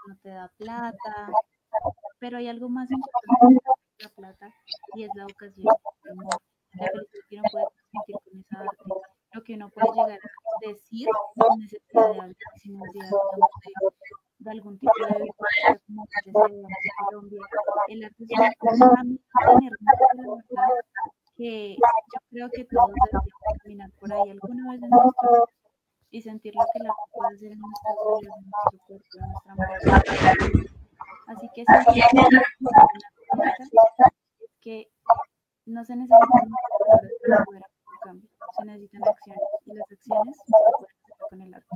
no 0.07 0.17
te 0.21 0.29
da 0.29 0.51
plata, 0.57 1.31
pero 2.19 2.37
hay 2.37 2.49
algo 2.49 2.67
más 2.67 2.89
importante 2.91 3.61
que 3.97 4.03
la 4.03 4.09
plata 4.09 4.53
y 4.95 5.03
es 5.03 5.11
la 5.15 5.25
ocasión, 5.25 5.73
el 6.03 6.11
amor, 6.11 6.41
la 6.73 6.87
felicidad 6.87 7.21
que 7.29 7.35
uno 7.37 7.43
puede 7.51 7.65
transmitir 7.71 8.15
con 8.25 8.39
esa 8.39 8.59
arte, 8.59 8.83
lo 9.31 9.43
que 9.43 9.53
uno 9.53 9.69
puede 9.69 9.87
llegar 9.95 10.19
a 10.19 10.67
decir 10.67 11.07
sin 11.33 11.59
necesidad 11.59 12.03
de 12.03 12.09
hablar, 12.09 12.35
sin 12.61 12.73
necesidad 12.73 13.05
digamos, 13.05 13.49
de, 13.63 14.15
de 14.45 14.51
algún 14.51 14.77
tipo 14.77 14.91
de 14.99 15.13
violencia, 15.15 15.81
como 15.87 16.05
que 16.05 16.21
se 16.23 16.31
ve 16.31 16.55
en 16.55 17.05
Colombia. 17.05 17.41
El 17.87 18.03
arte 18.03 18.23
la 18.79 19.03
que 21.35 21.75
yo 21.75 22.19
creo 22.29 22.49
que 22.49 22.63
todos 22.65 22.89
deberíamos 22.93 23.29
caminar 23.61 23.91
por 23.99 24.13
ahí 24.13 24.29
alguna 24.31 24.71
vez 24.71 24.81
en 24.83 24.89
nuestro 24.89 25.29
vida 25.31 25.45
y 26.11 26.21
sentir 26.21 26.55
lo 26.55 26.63
que 26.71 26.79
arte 26.79 26.95
puede 27.11 27.35
hacer 27.35 27.51
en 27.51 27.59
nuestras 27.59 27.95
vidas, 28.21 28.37
en 28.37 28.45
nuestro 28.49 28.79
cuerpo, 28.87 29.05
en 29.19 29.21
nuestra 29.31 29.53
mente. 29.55 30.69
Así 31.27 31.49
que 31.53 31.61
es 31.61 31.67
que 34.61 34.89
no 35.65 35.83
se 35.83 35.95
necesitan 35.95 36.29
para 37.27 37.43
poder 37.43 37.63
hacer 37.63 37.79
un 37.85 37.97
cambio, 38.01 38.29
se 38.57 38.65
necesitan 38.65 39.01
acciones 39.03 39.43
y 39.65 39.73
las 39.73 39.91
acciones 39.91 40.37
con 41.29 41.41
el 41.41 41.53
arte. 41.53 41.67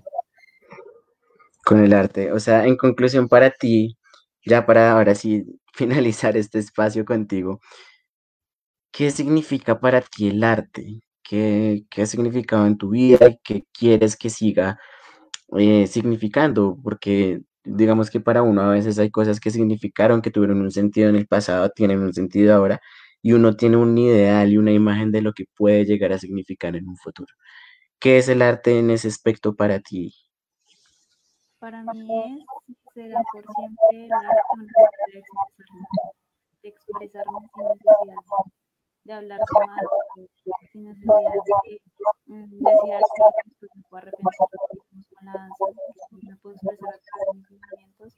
Con 1.65 1.84
el 1.84 1.94
arte. 1.94 2.32
O 2.32 2.39
sea, 2.39 2.65
en 2.65 2.77
conclusión 2.77 3.27
para 3.27 3.51
ti, 3.51 3.98
ya 4.46 4.65
para 4.65 4.91
ahora 4.91 5.15
sí 5.15 5.46
finalizar 5.79 6.38
este 6.38 6.59
espacio 6.59 7.05
contigo, 7.05 7.59
¿qué 8.91 9.12
significa 9.12 9.79
para 9.79 10.01
ti 10.01 10.27
el 10.29 10.43
arte? 10.43 11.01
¿Qué, 11.24 11.86
qué 11.89 12.01
ha 12.03 12.05
significado 12.05 12.65
en 12.67 12.77
tu 12.77 12.89
vida 12.89 13.29
y 13.29 13.39
qué 13.43 13.63
quieres 13.71 14.15
que 14.17 14.29
siga 14.29 14.79
eh, 15.57 15.88
significando? 15.88 16.77
Porque 16.83 17.41
digamos 17.63 18.09
que 18.09 18.19
para 18.19 18.41
uno 18.43 18.62
a 18.62 18.69
veces 18.71 19.00
hay 19.00 19.12
cosas 19.12 19.39
que 19.39 19.51
significaron, 19.51 20.21
que 20.21 20.31
tuvieron 20.31 20.62
un 20.62 20.71
sentido 20.71 21.10
en 21.10 21.15
el 21.17 21.27
pasado, 21.27 21.69
tienen 21.71 21.99
un 22.01 22.13
sentido 22.13 22.56
ahora, 22.56 22.82
y 23.21 23.34
uno 23.34 23.56
tiene 23.56 23.77
un 23.77 23.97
ideal 23.97 24.51
y 24.51 24.58
una 24.58 24.71
imagen 24.71 25.12
de 25.12 25.21
lo 25.21 25.34
que 25.34 25.45
puede 25.56 25.86
llegar 25.86 26.13
a 26.13 26.19
significar 26.19 26.75
en 26.75 26.88
un 26.88 26.97
futuro. 26.97 27.34
¿Qué 27.99 28.17
es 28.17 28.30
el 28.30 28.41
arte 28.41 28.80
en 28.80 28.91
ese 28.91 29.10
aspecto 29.10 29.56
para 29.56 29.80
ti? 29.82 30.13
Para 31.60 31.84
mí 31.84 32.08
es, 32.67 32.77
será 32.99 33.21
por 33.31 33.43
siempre 33.55 34.05
una 34.05 34.19
manera 34.19 34.91
de 35.07 35.19
expresarme, 35.19 35.88
de 36.62 36.69
expresarme 36.69 37.39
sin 37.55 37.63
necesidad 37.63 38.19
de, 39.05 39.13
hablar 39.13 39.39
más, 39.39 39.85
sin 40.71 40.83
necesidad 40.83 41.31
de 41.31 41.81
mm, 42.25 42.59
decir 42.59 42.93
algo 42.93 43.15
que 43.15 43.43
después 43.45 43.71
me 43.75 43.83
pueda 43.89 44.01
arrepentir, 44.01 44.35
con 45.15 45.25
la 45.25 45.33
danza, 45.33 45.65
me 46.12 46.35
puedo 46.38 46.55
expresar 46.55 46.93
mis 47.35 47.47
pensamientos 47.47 48.13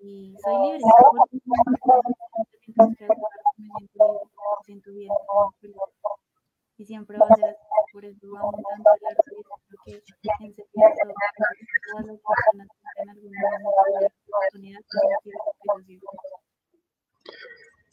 y 0.00 0.34
soy 0.42 0.56
libre, 0.66 0.80
porque 1.20 1.38
mientras 1.46 2.96
creo 2.98 3.28
arte 3.30 3.52
me 3.58 3.68
siento 3.78 4.06
libre, 4.08 4.26
me 4.58 4.64
siento 4.64 4.90
bien, 4.92 5.10
me 5.10 5.22
siento 5.22 5.54
feliz. 5.60 5.76
Y 6.78 6.86
siempre 6.86 7.18
va 7.18 7.26
a 7.26 7.34
ser 7.36 7.50
así, 7.50 7.92
por 7.92 8.04
eso 8.06 8.26
amo 8.38 8.58
tanto 8.70 8.90
el 8.96 9.06
arte 9.06 9.30
y 9.36 9.42
creo 9.42 10.38
que 10.38 10.44
en 10.46 10.54
serio 10.54 10.64
todo, 10.72 10.94
todas 11.92 12.06
las 12.06 12.20
personas 12.20 12.68
que 12.70 13.02
en 13.02 13.08
algún 13.10 13.32
momento 13.32 13.70
tuvieron 13.84 14.00
la 14.00 14.36
oportunidad 14.38 14.80
de 14.80 14.86
sentir 14.88 15.34
lo 15.34 15.74
que 15.84 15.94
yo 15.94 16.08
siento. 16.08 16.36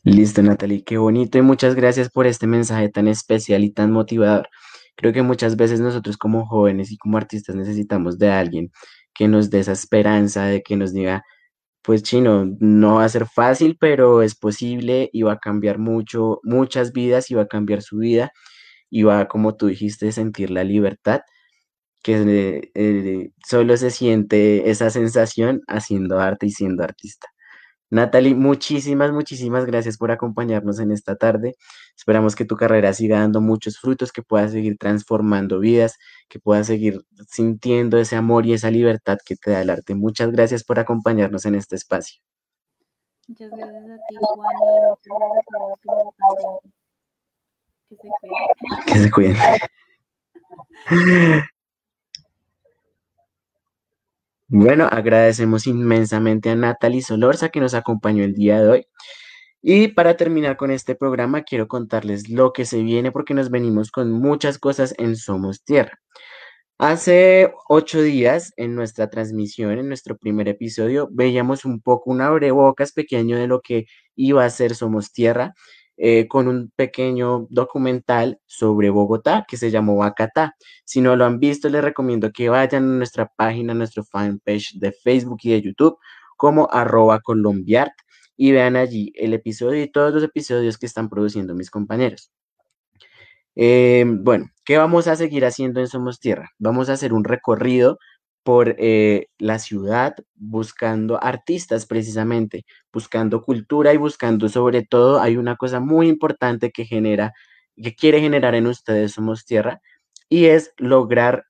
Listo, 0.08 0.42
Natalie, 0.42 0.86
qué 0.86 0.98
bonito 0.98 1.38
y 1.38 1.42
muchas 1.42 1.76
gracias 1.76 2.10
por 2.10 2.28
este 2.28 2.48
mensaje 2.48 2.88
tan 2.88 3.10
especial 3.10 3.66
y 3.66 3.72
tan 3.72 3.92
motivador. 3.92 4.48
Creo 4.96 5.12
que 5.12 5.22
muchas 5.22 5.58
veces 5.58 5.82
nosotros 5.82 6.16
como 6.16 6.46
jóvenes 6.48 6.92
y 6.94 6.98
como 6.98 7.18
artistas 7.18 7.58
necesitamos 7.58 8.18
de 8.18 8.30
alguien 8.32 8.72
que 9.14 9.28
nos 9.28 9.50
dé 9.50 9.60
esa 9.60 9.74
esperanza 9.74 10.46
de 10.46 10.64
que 10.64 10.78
nos 10.78 10.94
diga, 10.94 11.24
pues 11.84 12.04
chino, 12.04 12.46
no 12.60 12.96
va 12.96 13.06
a 13.06 13.10
ser 13.10 13.28
fácil, 13.28 13.78
pero 13.80 14.22
es 14.22 14.36
posible 14.36 15.10
y 15.14 15.24
va 15.24 15.34
a 15.34 15.40
cambiar 15.40 15.78
mucho, 15.80 16.40
muchas 16.44 16.94
vidas 16.94 17.30
y 17.32 17.36
va 17.36 17.44
a 17.44 17.48
cambiar 17.48 17.82
su 17.82 17.98
vida 17.98 18.32
y 18.90 19.04
va, 19.04 19.28
como 19.28 19.58
tú 19.58 19.68
dijiste, 19.68 20.12
sentir 20.14 20.52
la 20.52 20.64
libertad, 20.64 21.22
que 22.04 22.16
eh, 22.18 22.72
eh, 22.76 23.32
solo 23.46 23.78
se 23.78 23.92
siente 23.92 24.70
esa 24.72 24.90
sensación 24.92 25.62
haciendo 25.68 26.20
arte 26.20 26.48
y 26.48 26.52
siendo 26.52 26.84
artista. 26.84 27.28
Natalie, 27.90 28.36
muchísimas, 28.36 29.12
muchísimas 29.12 29.66
gracias 29.66 29.98
por 29.98 30.12
acompañarnos 30.12 30.80
en 30.80 30.92
esta 30.92 31.16
tarde. 31.16 31.56
Esperamos 31.96 32.36
que 32.36 32.46
tu 32.46 32.58
carrera 32.58 32.94
siga 32.94 33.20
dando 33.20 33.40
muchos 33.42 33.80
frutos, 33.80 34.12
que 34.12 34.22
puedas 34.24 34.52
seguir 34.52 34.78
transformando 34.78 35.60
vidas, 35.60 35.98
que 36.28 36.40
puedas 36.40 36.68
seguir 36.68 37.02
sintiendo 37.30 37.98
ese 37.98 38.16
amor 38.16 38.46
y 38.46 38.54
esa 38.54 38.72
libertad 38.72 39.18
que 39.26 39.36
te 39.36 39.52
da 39.52 39.62
el 39.62 39.70
arte. 39.70 39.96
Muchas 39.96 40.32
gracias 40.32 40.64
por 40.64 40.80
acompañarnos 40.80 41.46
en 41.46 41.56
este 41.56 41.76
espacio. 41.76 42.22
Muchas 43.28 43.52
gracias 43.52 43.84
a 43.84 43.98
ti, 44.08 44.16
Juan. 44.20 44.98
Que 47.90 47.96
se 47.96 48.10
cuiden. 48.20 48.38
Que 48.86 49.00
se 49.00 49.12
cuiden. 49.12 49.38
Bueno, 54.50 54.88
agradecemos 54.90 55.68
inmensamente 55.68 56.50
a 56.50 56.56
Natalie 56.56 57.02
Solorza 57.02 57.50
que 57.50 57.60
nos 57.60 57.74
acompañó 57.74 58.24
el 58.24 58.34
día 58.34 58.62
de 58.62 58.70
hoy. 58.70 58.88
Y 59.62 59.90
para 59.90 60.16
terminar 60.18 60.58
con 60.58 60.72
este 60.72 60.96
programa, 60.96 61.44
quiero 61.44 61.68
contarles 61.68 62.30
lo 62.30 62.54
que 62.54 62.66
se 62.66 62.82
viene 62.84 63.12
porque 63.12 63.34
nos 63.34 63.50
venimos 63.52 63.92
con 63.92 64.12
muchas 64.12 64.58
cosas 64.60 64.96
en 64.98 65.18
Somos 65.18 65.64
Tierra. 65.66 66.00
Hace 66.80 67.52
ocho 67.70 68.02
días, 68.02 68.54
en 68.58 68.76
nuestra 68.76 69.10
transmisión, 69.10 69.80
en 69.80 69.88
nuestro 69.90 70.18
primer 70.18 70.48
episodio, 70.48 71.10
veíamos 71.12 71.66
un 71.66 71.82
poco 71.82 72.12
un 72.12 72.22
abrebocas 72.22 72.94
pequeño 72.94 73.38
de 73.38 73.48
lo 73.48 73.62
que 73.62 73.88
iba 74.16 74.46
a 74.46 74.50
ser 74.50 74.76
Somos 74.76 75.12
Tierra, 75.12 75.56
eh, 75.98 76.28
con 76.28 76.48
un 76.48 76.72
pequeño 76.76 77.48
documental 77.50 78.40
sobre 78.46 78.92
Bogotá 78.92 79.46
que 79.48 79.58
se 79.58 79.72
llamó 79.72 79.98
Bacatá. 79.98 80.56
Si 80.86 81.02
no 81.02 81.16
lo 81.16 81.26
han 81.26 81.40
visto, 81.40 81.70
les 81.70 81.84
recomiendo 81.84 82.32
que 82.32 82.50
vayan 82.50 82.84
a 82.84 82.98
nuestra 82.98 83.32
página, 83.36 83.74
a 83.74 83.76
nuestro 83.76 84.04
fanpage 84.04 84.74
de 84.80 84.92
Facebook 84.92 85.40
y 85.44 85.52
de 85.52 85.62
YouTube, 85.64 85.98
como 86.38 86.70
arroba 86.72 87.20
colombiart, 87.20 87.94
y 88.36 88.52
vean 88.52 88.76
allí 88.76 89.12
el 89.16 89.34
episodio 89.34 89.82
y 89.82 89.92
todos 89.92 90.14
los 90.14 90.24
episodios 90.24 90.78
que 90.78 90.86
están 90.86 91.10
produciendo 91.10 91.56
mis 91.56 91.72
compañeros. 91.72 92.32
Eh, 93.56 94.06
bueno, 94.08 94.52
¿qué 94.64 94.78
vamos 94.78 95.08
a 95.08 95.16
seguir 95.16 95.44
haciendo 95.44 95.80
en 95.80 95.88
Somos 95.88 96.20
Tierra? 96.20 96.52
Vamos 96.60 96.90
a 96.90 96.94
hacer 96.94 97.12
un 97.12 97.24
recorrido 97.24 97.98
por 98.48 98.78
eh, 98.78 99.28
la 99.40 99.60
ciudad 99.60 100.16
buscando 100.34 101.22
artistas 101.22 101.86
precisamente, 101.86 102.66
buscando 102.94 103.42
cultura 103.42 103.94
y 103.94 103.98
buscando 103.98 104.48
sobre 104.48 104.86
todo, 104.86 105.20
hay 105.20 105.36
una 105.36 105.58
cosa 105.58 105.82
muy 105.82 106.08
importante 106.08 106.72
que 106.72 106.86
genera, 106.86 107.34
que 107.76 107.94
quiere 107.94 108.22
generar 108.22 108.56
en 108.56 108.68
ustedes 108.68 109.12
Somos 109.12 109.44
Tierra, 109.44 109.82
y 110.30 110.46
es 110.46 110.72
lograr 110.78 111.44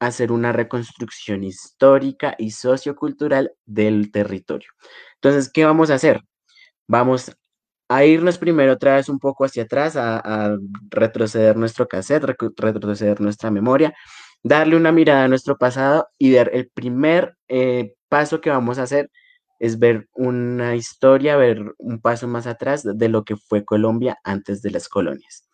hacer 0.00 0.32
una 0.32 0.50
reconstrucción 0.50 1.44
histórica 1.44 2.34
y 2.36 2.50
sociocultural 2.50 3.52
del 3.64 4.10
territorio. 4.10 4.70
Entonces, 5.22 5.52
¿qué 5.52 5.64
vamos 5.64 5.90
a 5.90 5.94
hacer? 5.94 6.20
Vamos 6.88 7.30
a 7.88 8.04
irnos 8.04 8.38
primero 8.38 8.72
otra 8.72 8.96
vez 8.96 9.08
un 9.08 9.20
poco 9.20 9.44
hacia 9.44 9.62
atrás, 9.62 9.94
a, 9.94 10.18
a 10.18 10.58
retroceder 10.90 11.56
nuestro 11.56 11.86
cassette, 11.86 12.24
retroceder 12.56 13.20
nuestra 13.20 13.52
memoria, 13.52 13.94
darle 14.42 14.76
una 14.76 14.92
mirada 14.92 15.24
a 15.24 15.28
nuestro 15.28 15.58
pasado 15.58 16.08
y 16.18 16.32
ver 16.32 16.50
el 16.54 16.68
primer 16.70 17.36
eh, 17.48 17.94
paso 18.08 18.40
que 18.40 18.50
vamos 18.50 18.78
a 18.78 18.84
hacer 18.84 19.10
es 19.58 19.78
ver 19.78 20.08
una 20.14 20.74
historia, 20.74 21.36
ver 21.36 21.74
un 21.78 22.00
paso 22.00 22.26
más 22.26 22.46
atrás 22.46 22.82
de 22.84 23.08
lo 23.08 23.24
que 23.24 23.36
fue 23.36 23.64
Colombia 23.64 24.18
antes 24.24 24.62
de 24.62 24.70
las 24.70 24.88
colonias. 24.88 25.48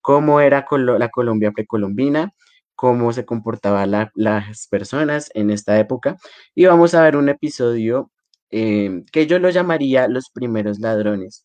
Cómo 0.00 0.40
era 0.40 0.66
la 0.70 1.08
Colombia 1.10 1.50
precolombina, 1.52 2.32
cómo 2.76 3.12
se 3.12 3.26
comportaban 3.26 4.10
las 4.14 4.68
personas 4.68 5.30
en 5.34 5.50
esta 5.50 5.78
época. 5.80 6.16
Y 6.54 6.66
vamos 6.66 6.94
a 6.94 7.02
ver 7.02 7.16
un 7.16 7.28
episodio 7.28 8.12
eh, 8.50 9.02
que 9.12 9.26
yo 9.26 9.38
lo 9.40 9.50
llamaría 9.50 10.08
Los 10.08 10.30
primeros 10.30 10.78
ladrones, 10.78 11.44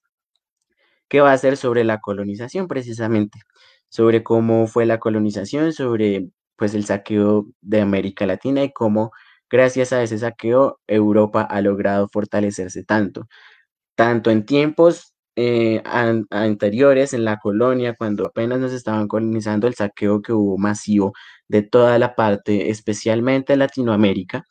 que 1.09 1.21
va 1.21 1.33
a 1.33 1.37
ser 1.37 1.57
sobre 1.57 1.83
la 1.83 1.99
colonización 1.99 2.67
precisamente, 2.67 3.39
sobre 3.89 4.23
cómo 4.23 4.67
fue 4.67 4.85
la 4.85 4.99
colonización, 4.99 5.73
sobre 5.73 6.29
pues 6.63 6.75
el 6.75 6.85
saqueo 6.85 7.47
de 7.59 7.81
América 7.81 8.25
Latina 8.25 8.63
y 8.63 8.71
cómo 8.71 9.11
gracias 9.49 9.91
a 9.91 10.01
ese 10.01 10.17
saqueo 10.17 10.79
Europa 10.87 11.41
ha 11.41 11.59
logrado 11.59 12.07
fortalecerse 12.07 12.85
tanto, 12.85 13.27
tanto 13.95 14.31
en 14.31 14.45
tiempos 14.45 15.13
eh, 15.35 15.83
anteriores 15.83 17.13
en 17.13 17.25
la 17.25 17.37
colonia, 17.39 17.95
cuando 17.97 18.25
apenas 18.25 18.59
nos 18.61 18.71
estaban 18.71 19.09
colonizando, 19.09 19.67
el 19.67 19.75
saqueo 19.75 20.21
que 20.21 20.31
hubo 20.31 20.57
masivo 20.57 21.11
de 21.49 21.63
toda 21.63 21.99
la 21.99 22.15
parte, 22.15 22.69
especialmente 22.69 23.57
Latinoamérica, 23.57 24.45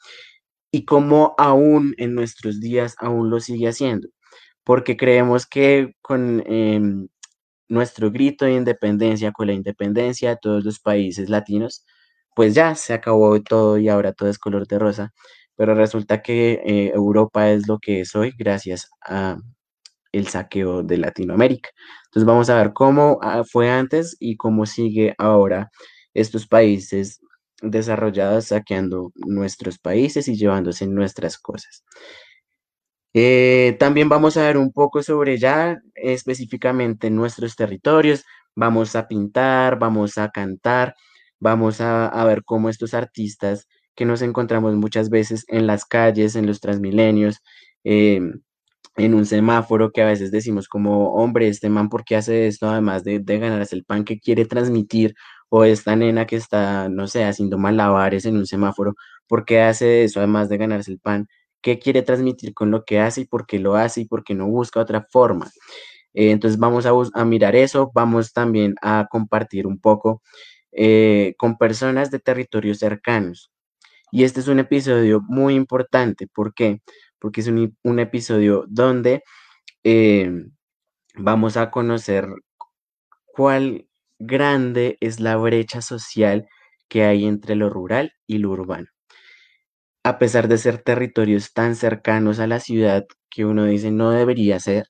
y 0.71 0.85
cómo 0.85 1.35
aún 1.39 1.95
en 1.97 2.15
nuestros 2.15 2.61
días 2.61 2.95
aún 2.99 3.31
lo 3.31 3.41
sigue 3.41 3.69
haciendo, 3.69 4.09
porque 4.65 4.99
creemos 4.99 5.47
que 5.47 5.95
con 6.03 6.43
em, 6.47 7.09
nuestro 7.71 8.11
grito 8.11 8.45
de 8.45 8.53
independencia, 8.53 9.33
con 9.33 9.47
la 9.47 9.55
independencia 9.55 10.31
de 10.31 10.39
todos 10.43 10.63
los 10.63 10.79
países 10.79 11.31
latinos, 11.31 11.87
pues 12.35 12.55
ya 12.55 12.75
se 12.75 12.95
acabó 12.95 13.41
todo 13.43 13.79
y 13.79 13.89
ahora 13.89 14.13
todo 14.13 14.29
es 14.29 14.39
color 14.39 14.67
de 14.67 14.79
rosa, 14.79 15.13
pero 15.57 15.75
resulta 15.75 16.23
que 16.23 16.63
eh, 16.65 16.93
Europa 16.95 17.51
es 17.51 17.69
lo 17.69 17.79
que 17.79 18.01
es 18.01 18.15
hoy 18.17 18.33
gracias 18.39 18.91
a 19.03 19.39
el 20.13 20.29
saqueo 20.29 20.83
de 20.83 20.99
Latinoamérica. 20.99 21.71
Entonces 22.07 22.27
vamos 22.27 22.51
a 22.51 22.57
ver 22.57 22.73
cómo 22.75 23.19
ah, 23.23 23.43
fue 23.45 23.71
antes 23.71 24.17
y 24.21 24.37
cómo 24.37 24.67
sigue 24.67 25.15
ahora 25.19 25.71
estos 26.15 26.47
países 26.47 27.21
desarrollados 27.63 28.47
saqueando 28.47 29.13
nuestros 29.15 29.79
países 29.79 30.29
y 30.29 30.37
llevándose 30.37 30.87
nuestras 30.87 31.39
cosas. 31.39 31.85
Eh, 33.15 33.77
también 33.79 34.09
vamos 34.09 34.37
a 34.37 34.43
ver 34.43 34.57
un 34.57 34.73
poco 34.73 35.03
sobre 35.03 35.39
ya 35.39 35.79
específicamente 35.95 37.11
nuestros 37.11 37.57
territorios. 37.57 38.25
Vamos 38.55 38.97
a 38.97 39.07
pintar, 39.09 39.79
vamos 39.79 40.19
a 40.19 40.31
cantar, 40.31 40.95
vamos 41.43 41.81
a, 41.81 42.25
ver 42.25 42.45
cómo 42.45 42.69
estos 42.69 42.95
artistas 42.95 43.67
que 43.97 44.05
nos 44.07 44.23
encontramos 44.23 44.77
muchas 44.77 45.11
veces 45.11 45.45
en 45.49 45.67
las 45.67 45.85
calles, 45.85 46.37
en 46.37 46.47
los 46.47 46.61
transmilenios, 46.61 47.41
em, 47.85 48.41
en 48.97 49.15
un 49.15 49.27
semáforo 49.27 49.91
que 49.93 50.03
a 50.03 50.07
veces 50.07 50.31
decimos 50.31 50.69
como, 50.69 51.15
hombre, 51.15 51.49
este 51.49 51.69
man, 51.69 51.89
¿por 51.89 52.05
qué 52.05 52.17
hace 52.17 52.47
esto? 52.47 52.69
Además 52.71 53.05
de, 53.05 53.19
de 53.21 53.39
ganarse 53.39 53.75
el 53.77 53.85
pan 53.85 54.05
que 54.05 54.21
quiere 54.21 54.45
transmitir, 54.47 55.15
o 55.49 55.65
esta 55.65 55.97
nena 55.97 56.27
que 56.27 56.37
está, 56.37 56.89
no 56.89 57.07
sé, 57.09 57.25
haciendo 57.25 57.59
malabares 57.59 58.25
en 58.25 58.37
un 58.37 58.47
semáforo, 58.47 58.95
¿por 59.27 59.45
qué 59.45 59.63
hace 59.63 60.05
eso? 60.05 60.21
Además 60.21 60.49
de 60.49 60.59
ganarse 60.59 60.93
el 60.93 61.01
pan, 61.01 61.27
¿qué 61.61 61.79
quiere 61.79 62.03
transmitir 62.03 62.55
con 62.55 62.71
lo 62.71 62.85
que 62.85 63.01
hace 63.01 63.23
y 63.23 63.27
por 63.27 63.47
qué 63.47 63.59
lo 63.59 63.75
hace 63.77 64.03
y 64.03 64.05
por 64.07 64.25
qué 64.25 64.35
no 64.35 64.47
busca 64.49 64.81
otra 64.81 65.07
forma? 65.11 65.51
Eh, 66.15 66.31
entonces 66.31 66.59
vamos 66.59 66.87
a, 66.87 66.93
a, 67.21 67.25
mirar 67.25 67.57
eso, 67.57 67.91
vamos 67.95 68.33
también 68.33 68.75
a 68.83 69.09
compartir 69.11 69.67
un 69.67 69.81
poco 69.81 70.23
eh, 70.73 71.35
con 71.39 71.59
personas 71.59 72.11
de 72.11 72.19
territorios 72.19 72.79
cercanos. 72.79 73.51
Y 74.11 74.25
este 74.25 74.41
es 74.41 74.49
un 74.49 74.59
episodio 74.59 75.21
muy 75.27 75.55
importante, 75.55 76.27
¿por 76.27 76.55
qué? 76.55 76.81
porque 77.23 77.41
es 77.41 77.47
un, 77.47 77.99
episodio 78.01 78.65
donde 78.69 79.23
eh, 79.85 80.29
vamos 81.15 81.57
a 81.57 81.71
conocer 81.71 82.27
cuál 83.27 83.87
grande 84.19 84.99
es 85.01 85.21
la 85.21 85.37
brecha 85.37 85.83
social 85.83 86.49
que 86.89 87.05
hay 87.05 87.25
entre 87.25 87.55
lo 87.55 87.71
rural 87.71 88.13
y 88.27 88.39
lo 88.39 88.51
urbano. 88.51 88.89
A 90.03 90.19
pesar 90.19 90.49
de 90.49 90.59
ser 90.59 90.83
territorios 90.83 91.53
tan 91.53 91.77
cercanos 91.77 92.41
a 92.41 92.49
la 92.49 92.59
ciudad 92.59 93.07
que 93.31 93.45
uno 93.45 93.67
dice 93.67 93.93
no 93.93 94.11
debería 94.11 94.59
ser, 94.59 94.89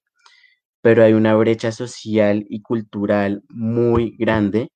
pero 0.80 1.04
hay 1.04 1.12
una 1.12 1.34
brecha 1.34 1.70
social 1.70 2.46
y 2.48 2.62
cultural 2.62 3.42
muy 3.50 4.16
grande 4.18 4.71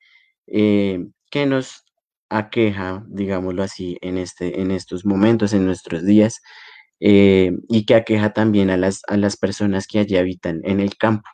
eh, 0.46 1.06
que 1.30 1.46
nos 1.46 1.84
aqueja, 2.28 3.04
digámoslo 3.08 3.62
así, 3.62 3.98
en, 4.00 4.18
este, 4.18 4.60
en 4.60 4.70
estos 4.70 5.04
momentos, 5.04 5.52
en 5.52 5.66
nuestros 5.66 6.04
días, 6.04 6.40
eh, 7.00 7.52
y 7.68 7.86
que 7.86 7.94
aqueja 7.94 8.32
también 8.32 8.70
a 8.70 8.76
las, 8.76 9.02
a 9.08 9.16
las 9.16 9.36
personas 9.36 9.86
que 9.86 10.00
allí 10.00 10.16
habitan 10.16 10.60
en 10.64 10.80
el 10.80 10.96
campo. 10.96 11.28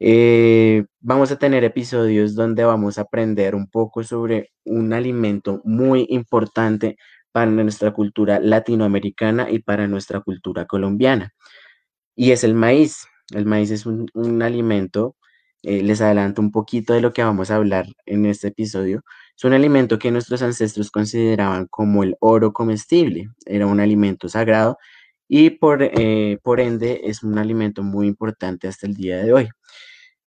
Eh, 0.00 0.84
vamos 1.00 1.32
a 1.32 1.38
tener 1.38 1.64
episodios 1.64 2.34
donde 2.34 2.64
vamos 2.64 2.98
a 2.98 3.02
aprender 3.02 3.54
un 3.54 3.68
poco 3.68 4.04
sobre 4.04 4.52
un 4.64 4.92
alimento 4.92 5.60
muy 5.64 6.06
importante 6.10 6.96
para 7.32 7.50
nuestra 7.50 7.92
cultura 7.92 8.40
latinoamericana 8.40 9.50
y 9.50 9.60
para 9.60 9.88
nuestra 9.88 10.20
cultura 10.20 10.66
colombiana. 10.66 11.32
Y 12.16 12.32
es 12.32 12.44
el 12.44 12.54
maíz. 12.54 13.06
El 13.34 13.46
maíz 13.46 13.70
es 13.70 13.86
un, 13.86 14.08
un 14.14 14.42
alimento, 14.42 15.16
eh, 15.62 15.82
les 15.82 16.00
adelanto 16.00 16.40
un 16.42 16.52
poquito 16.52 16.92
de 16.94 17.00
lo 17.00 17.12
que 17.12 17.22
vamos 17.22 17.50
a 17.50 17.56
hablar 17.56 17.86
en 18.06 18.26
este 18.26 18.48
episodio, 18.48 19.02
es 19.36 19.44
un 19.44 19.52
alimento 19.52 19.98
que 19.98 20.10
nuestros 20.10 20.42
ancestros 20.42 20.90
consideraban 20.90 21.66
como 21.66 22.02
el 22.02 22.16
oro 22.20 22.52
comestible, 22.52 23.28
era 23.46 23.66
un 23.66 23.80
alimento 23.80 24.28
sagrado 24.28 24.78
y 25.28 25.50
por, 25.50 25.82
eh, 25.82 26.38
por 26.42 26.60
ende 26.60 27.02
es 27.04 27.22
un 27.22 27.38
alimento 27.38 27.82
muy 27.82 28.06
importante 28.08 28.68
hasta 28.68 28.86
el 28.86 28.94
día 28.94 29.18
de 29.18 29.32
hoy. 29.32 29.48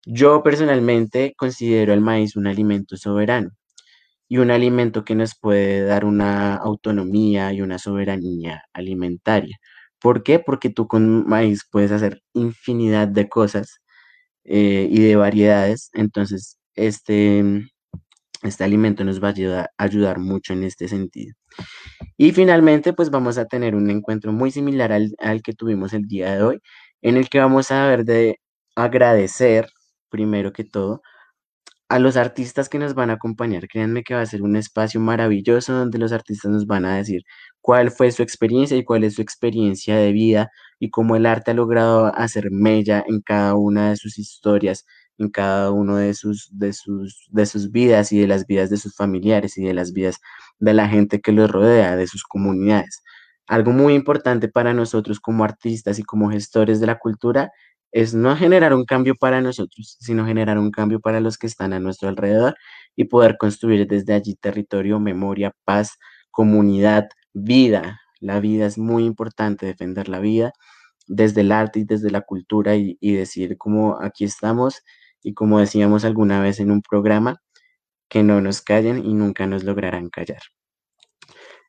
Yo 0.06 0.42
personalmente 0.42 1.34
considero 1.36 1.92
el 1.92 2.00
maíz 2.00 2.36
un 2.36 2.46
alimento 2.46 2.96
soberano 2.96 3.50
y 4.28 4.38
un 4.38 4.50
alimento 4.50 5.04
que 5.04 5.14
nos 5.14 5.38
puede 5.38 5.84
dar 5.84 6.04
una 6.06 6.56
autonomía 6.56 7.52
y 7.52 7.62
una 7.62 7.78
soberanía 7.78 8.64
alimentaria. 8.72 9.58
¿Por 10.00 10.22
qué? 10.22 10.38
Porque 10.40 10.70
tú 10.70 10.88
con 10.88 11.26
maíz 11.28 11.66
puedes 11.70 11.92
hacer 11.92 12.22
infinidad 12.34 13.08
de 13.08 13.28
cosas 13.28 13.81
eh, 14.44 14.88
y 14.90 15.00
de 15.02 15.16
variedades. 15.16 15.90
Entonces, 15.94 16.58
este, 16.74 17.44
este 18.42 18.64
alimento 18.64 19.04
nos 19.04 19.22
va 19.22 19.28
a 19.30 19.68
ayudar, 19.78 20.18
mucho 20.18 20.52
en 20.52 20.64
este 20.64 20.88
sentido. 20.88 21.34
Y 22.16 22.32
finalmente, 22.32 22.92
pues 22.92 23.10
vamos 23.10 23.38
a 23.38 23.46
tener 23.46 23.74
un 23.74 23.90
encuentro 23.90 24.32
muy 24.32 24.50
similar 24.50 24.92
al, 24.92 25.14
al, 25.18 25.42
que 25.42 25.52
tuvimos 25.54 25.92
el 25.94 26.06
día 26.08 26.34
de 26.34 26.42
hoy, 26.42 26.58
en 27.02 27.16
el 27.16 27.28
que 27.28 27.40
vamos 27.40 27.70
a 27.70 27.86
ver 27.88 28.04
de 28.04 28.38
agradecer, 28.76 29.68
primero 30.10 30.52
que 30.52 30.64
todo, 30.64 31.02
a 31.92 31.98
los 31.98 32.16
artistas 32.16 32.70
que 32.70 32.78
nos 32.78 32.94
van 32.94 33.10
a 33.10 33.14
acompañar. 33.14 33.68
Créanme 33.68 34.02
que 34.02 34.14
va 34.14 34.22
a 34.22 34.26
ser 34.26 34.42
un 34.42 34.56
espacio 34.56 34.98
maravilloso 35.00 35.74
donde 35.74 35.98
los 35.98 36.12
artistas 36.12 36.50
nos 36.50 36.66
van 36.66 36.86
a 36.86 36.96
decir 36.96 37.22
cuál 37.60 37.90
fue 37.90 38.10
su 38.12 38.22
experiencia 38.22 38.76
y 38.78 38.84
cuál 38.84 39.04
es 39.04 39.14
su 39.16 39.22
experiencia 39.22 39.96
de 39.96 40.12
vida 40.12 40.50
y 40.82 40.90
cómo 40.90 41.14
el 41.14 41.26
arte 41.26 41.52
ha 41.52 41.54
logrado 41.54 42.06
hacer 42.16 42.50
mella 42.50 43.04
en 43.06 43.20
cada 43.20 43.54
una 43.54 43.90
de 43.90 43.96
sus 43.96 44.18
historias 44.18 44.84
en 45.18 45.30
cada 45.30 45.70
uno 45.70 45.96
de 45.96 46.14
sus, 46.14 46.48
de 46.58 46.72
sus, 46.72 47.26
de 47.30 47.46
sus 47.46 47.70
vidas 47.70 48.12
y 48.12 48.18
de 48.20 48.26
las 48.26 48.46
vidas 48.46 48.70
de 48.70 48.76
sus 48.76 48.96
familiares 48.96 49.56
y 49.58 49.64
de 49.64 49.74
las 49.74 49.92
vidas 49.92 50.18
de 50.58 50.74
la 50.74 50.88
gente 50.88 51.20
que 51.20 51.32
los 51.32 51.50
rodea, 51.50 51.96
de 51.96 52.06
sus 52.06 52.24
comunidades. 52.24 53.02
Algo 53.46 53.72
muy 53.72 53.94
importante 53.94 54.48
para 54.48 54.74
nosotros 54.74 55.20
como 55.20 55.44
artistas 55.44 55.98
y 55.98 56.02
como 56.02 56.30
gestores 56.30 56.80
de 56.80 56.86
la 56.86 56.98
cultura 56.98 57.50
es 57.92 58.14
no 58.14 58.34
generar 58.36 58.74
un 58.74 58.84
cambio 58.84 59.14
para 59.14 59.40
nosotros, 59.42 59.96
sino 60.00 60.26
generar 60.26 60.58
un 60.58 60.70
cambio 60.70 61.00
para 61.00 61.20
los 61.20 61.36
que 61.38 61.46
están 61.46 61.72
a 61.74 61.80
nuestro 61.80 62.08
alrededor 62.08 62.56
y 62.96 63.04
poder 63.04 63.36
construir 63.38 63.86
desde 63.86 64.14
allí 64.14 64.34
territorio, 64.36 64.98
memoria, 64.98 65.52
paz, 65.64 65.98
comunidad, 66.30 67.08
vida. 67.34 68.01
La 68.22 68.38
vida 68.38 68.66
es 68.66 68.78
muy 68.78 69.04
importante, 69.04 69.66
defender 69.66 70.08
la 70.08 70.20
vida 70.20 70.52
desde 71.08 71.40
el 71.40 71.50
arte 71.50 71.80
y 71.80 71.84
desde 71.84 72.10
la 72.10 72.20
cultura 72.22 72.76
y, 72.76 72.96
decir 73.00 73.58
como 73.58 74.00
aquí 74.00 74.24
estamos 74.24 74.82
y 75.22 75.34
como 75.34 75.58
decíamos 75.58 76.04
alguna 76.04 76.40
vez 76.40 76.60
en 76.60 76.70
un 76.70 76.82
programa, 76.82 77.42
que 78.08 78.22
no 78.22 78.40
nos 78.40 78.62
callen 78.62 79.04
y 79.04 79.14
nunca 79.14 79.46
nos 79.46 79.64
lograrán 79.64 80.08
callar. 80.08 80.40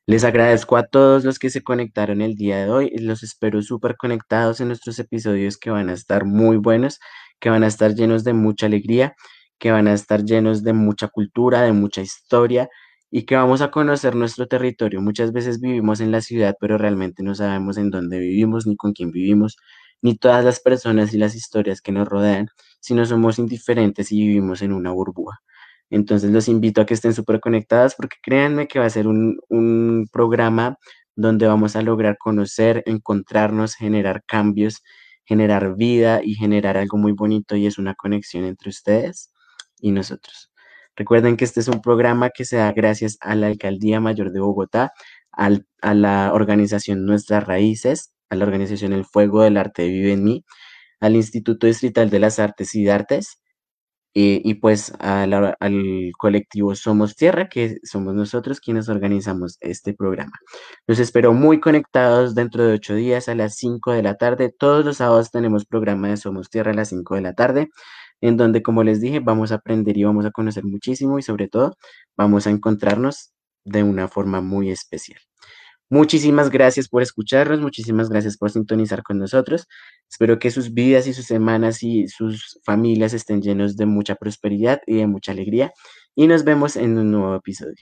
Les 0.06 0.24
agradezco 0.24 0.78
a 0.78 0.86
todos 0.86 1.24
los 1.24 1.40
que 1.40 1.50
se 1.50 1.64
conectaron 1.64 2.22
el 2.22 2.36
día 2.36 2.58
de 2.58 2.70
hoy. 2.70 2.92
Los 2.98 3.24
espero 3.24 3.62
súper 3.64 3.96
conectados 3.98 4.62
en 4.62 4.68
nuestros 4.68 5.00
episodios 5.00 5.58
que 5.58 5.72
van 5.72 5.90
a 5.90 5.94
estar 5.94 6.26
muy 6.26 6.58
buenos, 6.58 7.00
que 7.40 7.50
van 7.50 7.64
a 7.64 7.68
estar 7.68 7.96
llenos 7.96 8.24
de 8.24 8.34
mucha 8.34 8.68
alegría, 8.68 9.16
que 9.58 9.72
van 9.72 9.88
a 9.88 9.94
estar 9.94 10.24
llenos 10.24 10.64
de 10.64 10.74
mucha 10.74 11.08
cultura, 11.08 11.64
de 11.64 11.72
mucha 11.72 12.02
historia 12.02 12.70
y 13.16 13.26
que 13.26 13.36
vamos 13.36 13.62
a 13.62 13.70
conocer 13.70 14.16
nuestro 14.16 14.48
territorio. 14.48 15.00
Muchas 15.00 15.32
veces 15.34 15.62
vivimos 15.62 16.00
en 16.02 16.12
la 16.12 16.20
ciudad, 16.22 16.56
pero 16.60 16.80
realmente 16.80 17.22
no 17.22 17.36
sabemos 17.36 17.78
en 17.78 17.92
dónde 17.92 18.18
vivimos 18.18 18.66
ni 18.66 18.76
con 18.76 18.94
quién 18.94 19.12
vivimos 19.12 19.58
ni 20.02 20.18
todas 20.18 20.44
las 20.44 20.60
personas 20.60 21.14
y 21.14 21.20
las 21.20 21.36
historias 21.36 21.80
que 21.82 21.92
nos 21.92 22.08
rodean, 22.08 22.48
sino 22.82 23.06
somos 23.06 23.38
indiferentes 23.38 24.12
y 24.12 24.20
vivimos 24.20 24.64
en 24.64 24.74
una 24.74 24.92
burbuja. 24.92 25.40
Entonces 25.92 26.32
los 26.32 26.48
invito 26.48 26.82
a 26.82 26.88
que 26.88 26.96
estén 26.96 27.14
súper 27.14 27.40
conectadas 27.40 27.94
porque 27.96 28.18
créanme 28.24 28.68
que 28.68 28.80
va 28.80 28.86
a 28.86 28.90
ser 28.90 29.08
un, 29.08 29.38
un 29.48 30.08
programa 30.12 30.78
donde 31.16 31.46
vamos 31.46 31.76
a 31.76 31.84
lograr 31.84 32.18
conocer, 32.18 32.82
encontrarnos, 32.88 33.76
generar 33.76 34.24
cambios, 34.26 34.82
generar 35.24 35.76
vida 35.76 36.22
y 36.24 36.34
generar 36.34 36.78
algo 36.78 36.98
muy 36.98 37.12
bonito 37.12 37.56
y 37.56 37.68
es 37.68 37.78
una 37.78 37.94
conexión 37.94 38.44
entre 38.46 38.70
ustedes 38.70 39.32
y 39.80 39.92
nosotros. 39.92 40.53
Recuerden 40.96 41.38
que 41.38 41.46
este 41.46 41.60
es 41.60 41.68
un 41.68 41.82
programa 41.82 42.30
que 42.30 42.46
se 42.46 42.58
da 42.58 42.72
gracias 42.72 43.18
a 43.22 43.36
la 43.36 43.48
Alcaldía 43.48 44.00
Mayor 44.00 44.32
de 44.32 44.40
Bogotá, 44.40 44.92
al, 45.32 45.66
a 45.82 45.94
la 45.94 46.32
organización 46.34 47.06
Nuestras 47.06 47.46
Raíces, 47.46 48.14
a 48.30 48.36
la 48.36 48.46
organización 48.46 48.94
El 48.94 49.06
Fuego 49.06 49.42
del 49.44 49.58
Arte 49.58 49.88
Vive 49.88 50.14
en 50.14 50.24
mí, 50.24 50.46
al 51.00 51.16
Instituto 51.16 51.68
Distrital 51.68 52.10
de 52.10 52.20
las 52.20 52.40
Artes 52.40 52.76
y 52.76 52.84
de 52.84 52.92
Artes 52.92 53.40
y 54.16 54.54
pues 54.56 54.94
al 55.00 56.12
colectivo 56.18 56.76
Somos 56.76 57.16
Tierra, 57.16 57.50
que 57.50 57.78
somos 57.84 58.14
nosotros 58.14 58.60
quienes 58.60 58.88
organizamos 58.90 59.58
este 59.60 59.94
programa. 59.94 60.34
Los 60.86 61.00
espero 61.00 61.34
muy 61.34 61.60
conectados 61.60 62.36
dentro 62.36 62.64
de 62.64 62.74
ocho 62.74 62.94
días 62.94 63.28
a 63.28 63.36
las 63.36 63.56
cinco 63.56 63.92
de 63.92 64.04
la 64.04 64.16
tarde. 64.16 64.54
Todos 64.58 64.86
los 64.86 64.98
sábados 64.98 65.32
tenemos 65.32 65.66
programa 65.66 66.10
de 66.10 66.18
Somos 66.18 66.50
Tierra 66.50 66.72
a 66.72 66.76
las 66.76 66.90
cinco 66.90 67.16
de 67.16 67.22
la 67.22 67.34
tarde, 67.34 67.70
en 68.24 68.38
donde, 68.38 68.64
como 68.64 68.86
les 68.86 69.02
dije, 69.02 69.20
vamos 69.20 69.52
a 69.52 69.56
aprender 69.56 69.98
y 69.98 70.06
vamos 70.06 70.26
a 70.26 70.32
conocer 70.32 70.64
muchísimo 70.64 71.20
y 71.20 71.22
sobre 71.22 71.50
todo 71.50 71.76
vamos 72.16 72.48
a 72.48 72.52
encontrarnos 72.52 73.34
de 73.66 73.84
una 73.84 74.08
forma 74.08 74.40
muy 74.40 74.72
especial. 74.72 75.20
Muchísimas 75.90 76.50
gracias 76.50 76.88
por 76.88 77.02
escucharnos, 77.02 77.60
muchísimas 77.60 78.10
gracias 78.10 78.38
por 78.38 78.50
sintonizar 78.50 79.04
con 79.04 79.20
nosotros. 79.20 79.68
Espero 80.10 80.40
que 80.40 80.52
sus 80.52 80.74
vidas 80.74 81.06
y 81.06 81.14
sus 81.14 81.26
semanas 81.26 81.84
y 81.84 82.08
sus 82.08 82.62
familias 82.64 83.14
estén 83.14 83.42
llenos 83.42 83.76
de 83.76 83.88
mucha 83.88 84.16
prosperidad 84.16 84.80
y 84.88 84.96
de 84.96 85.08
mucha 85.08 85.34
alegría. 85.34 85.74
Y 86.16 86.28
nos 86.28 86.46
vemos 86.46 86.78
en 86.78 86.98
un 86.98 87.12
nuevo 87.12 87.36
episodio. 87.36 87.76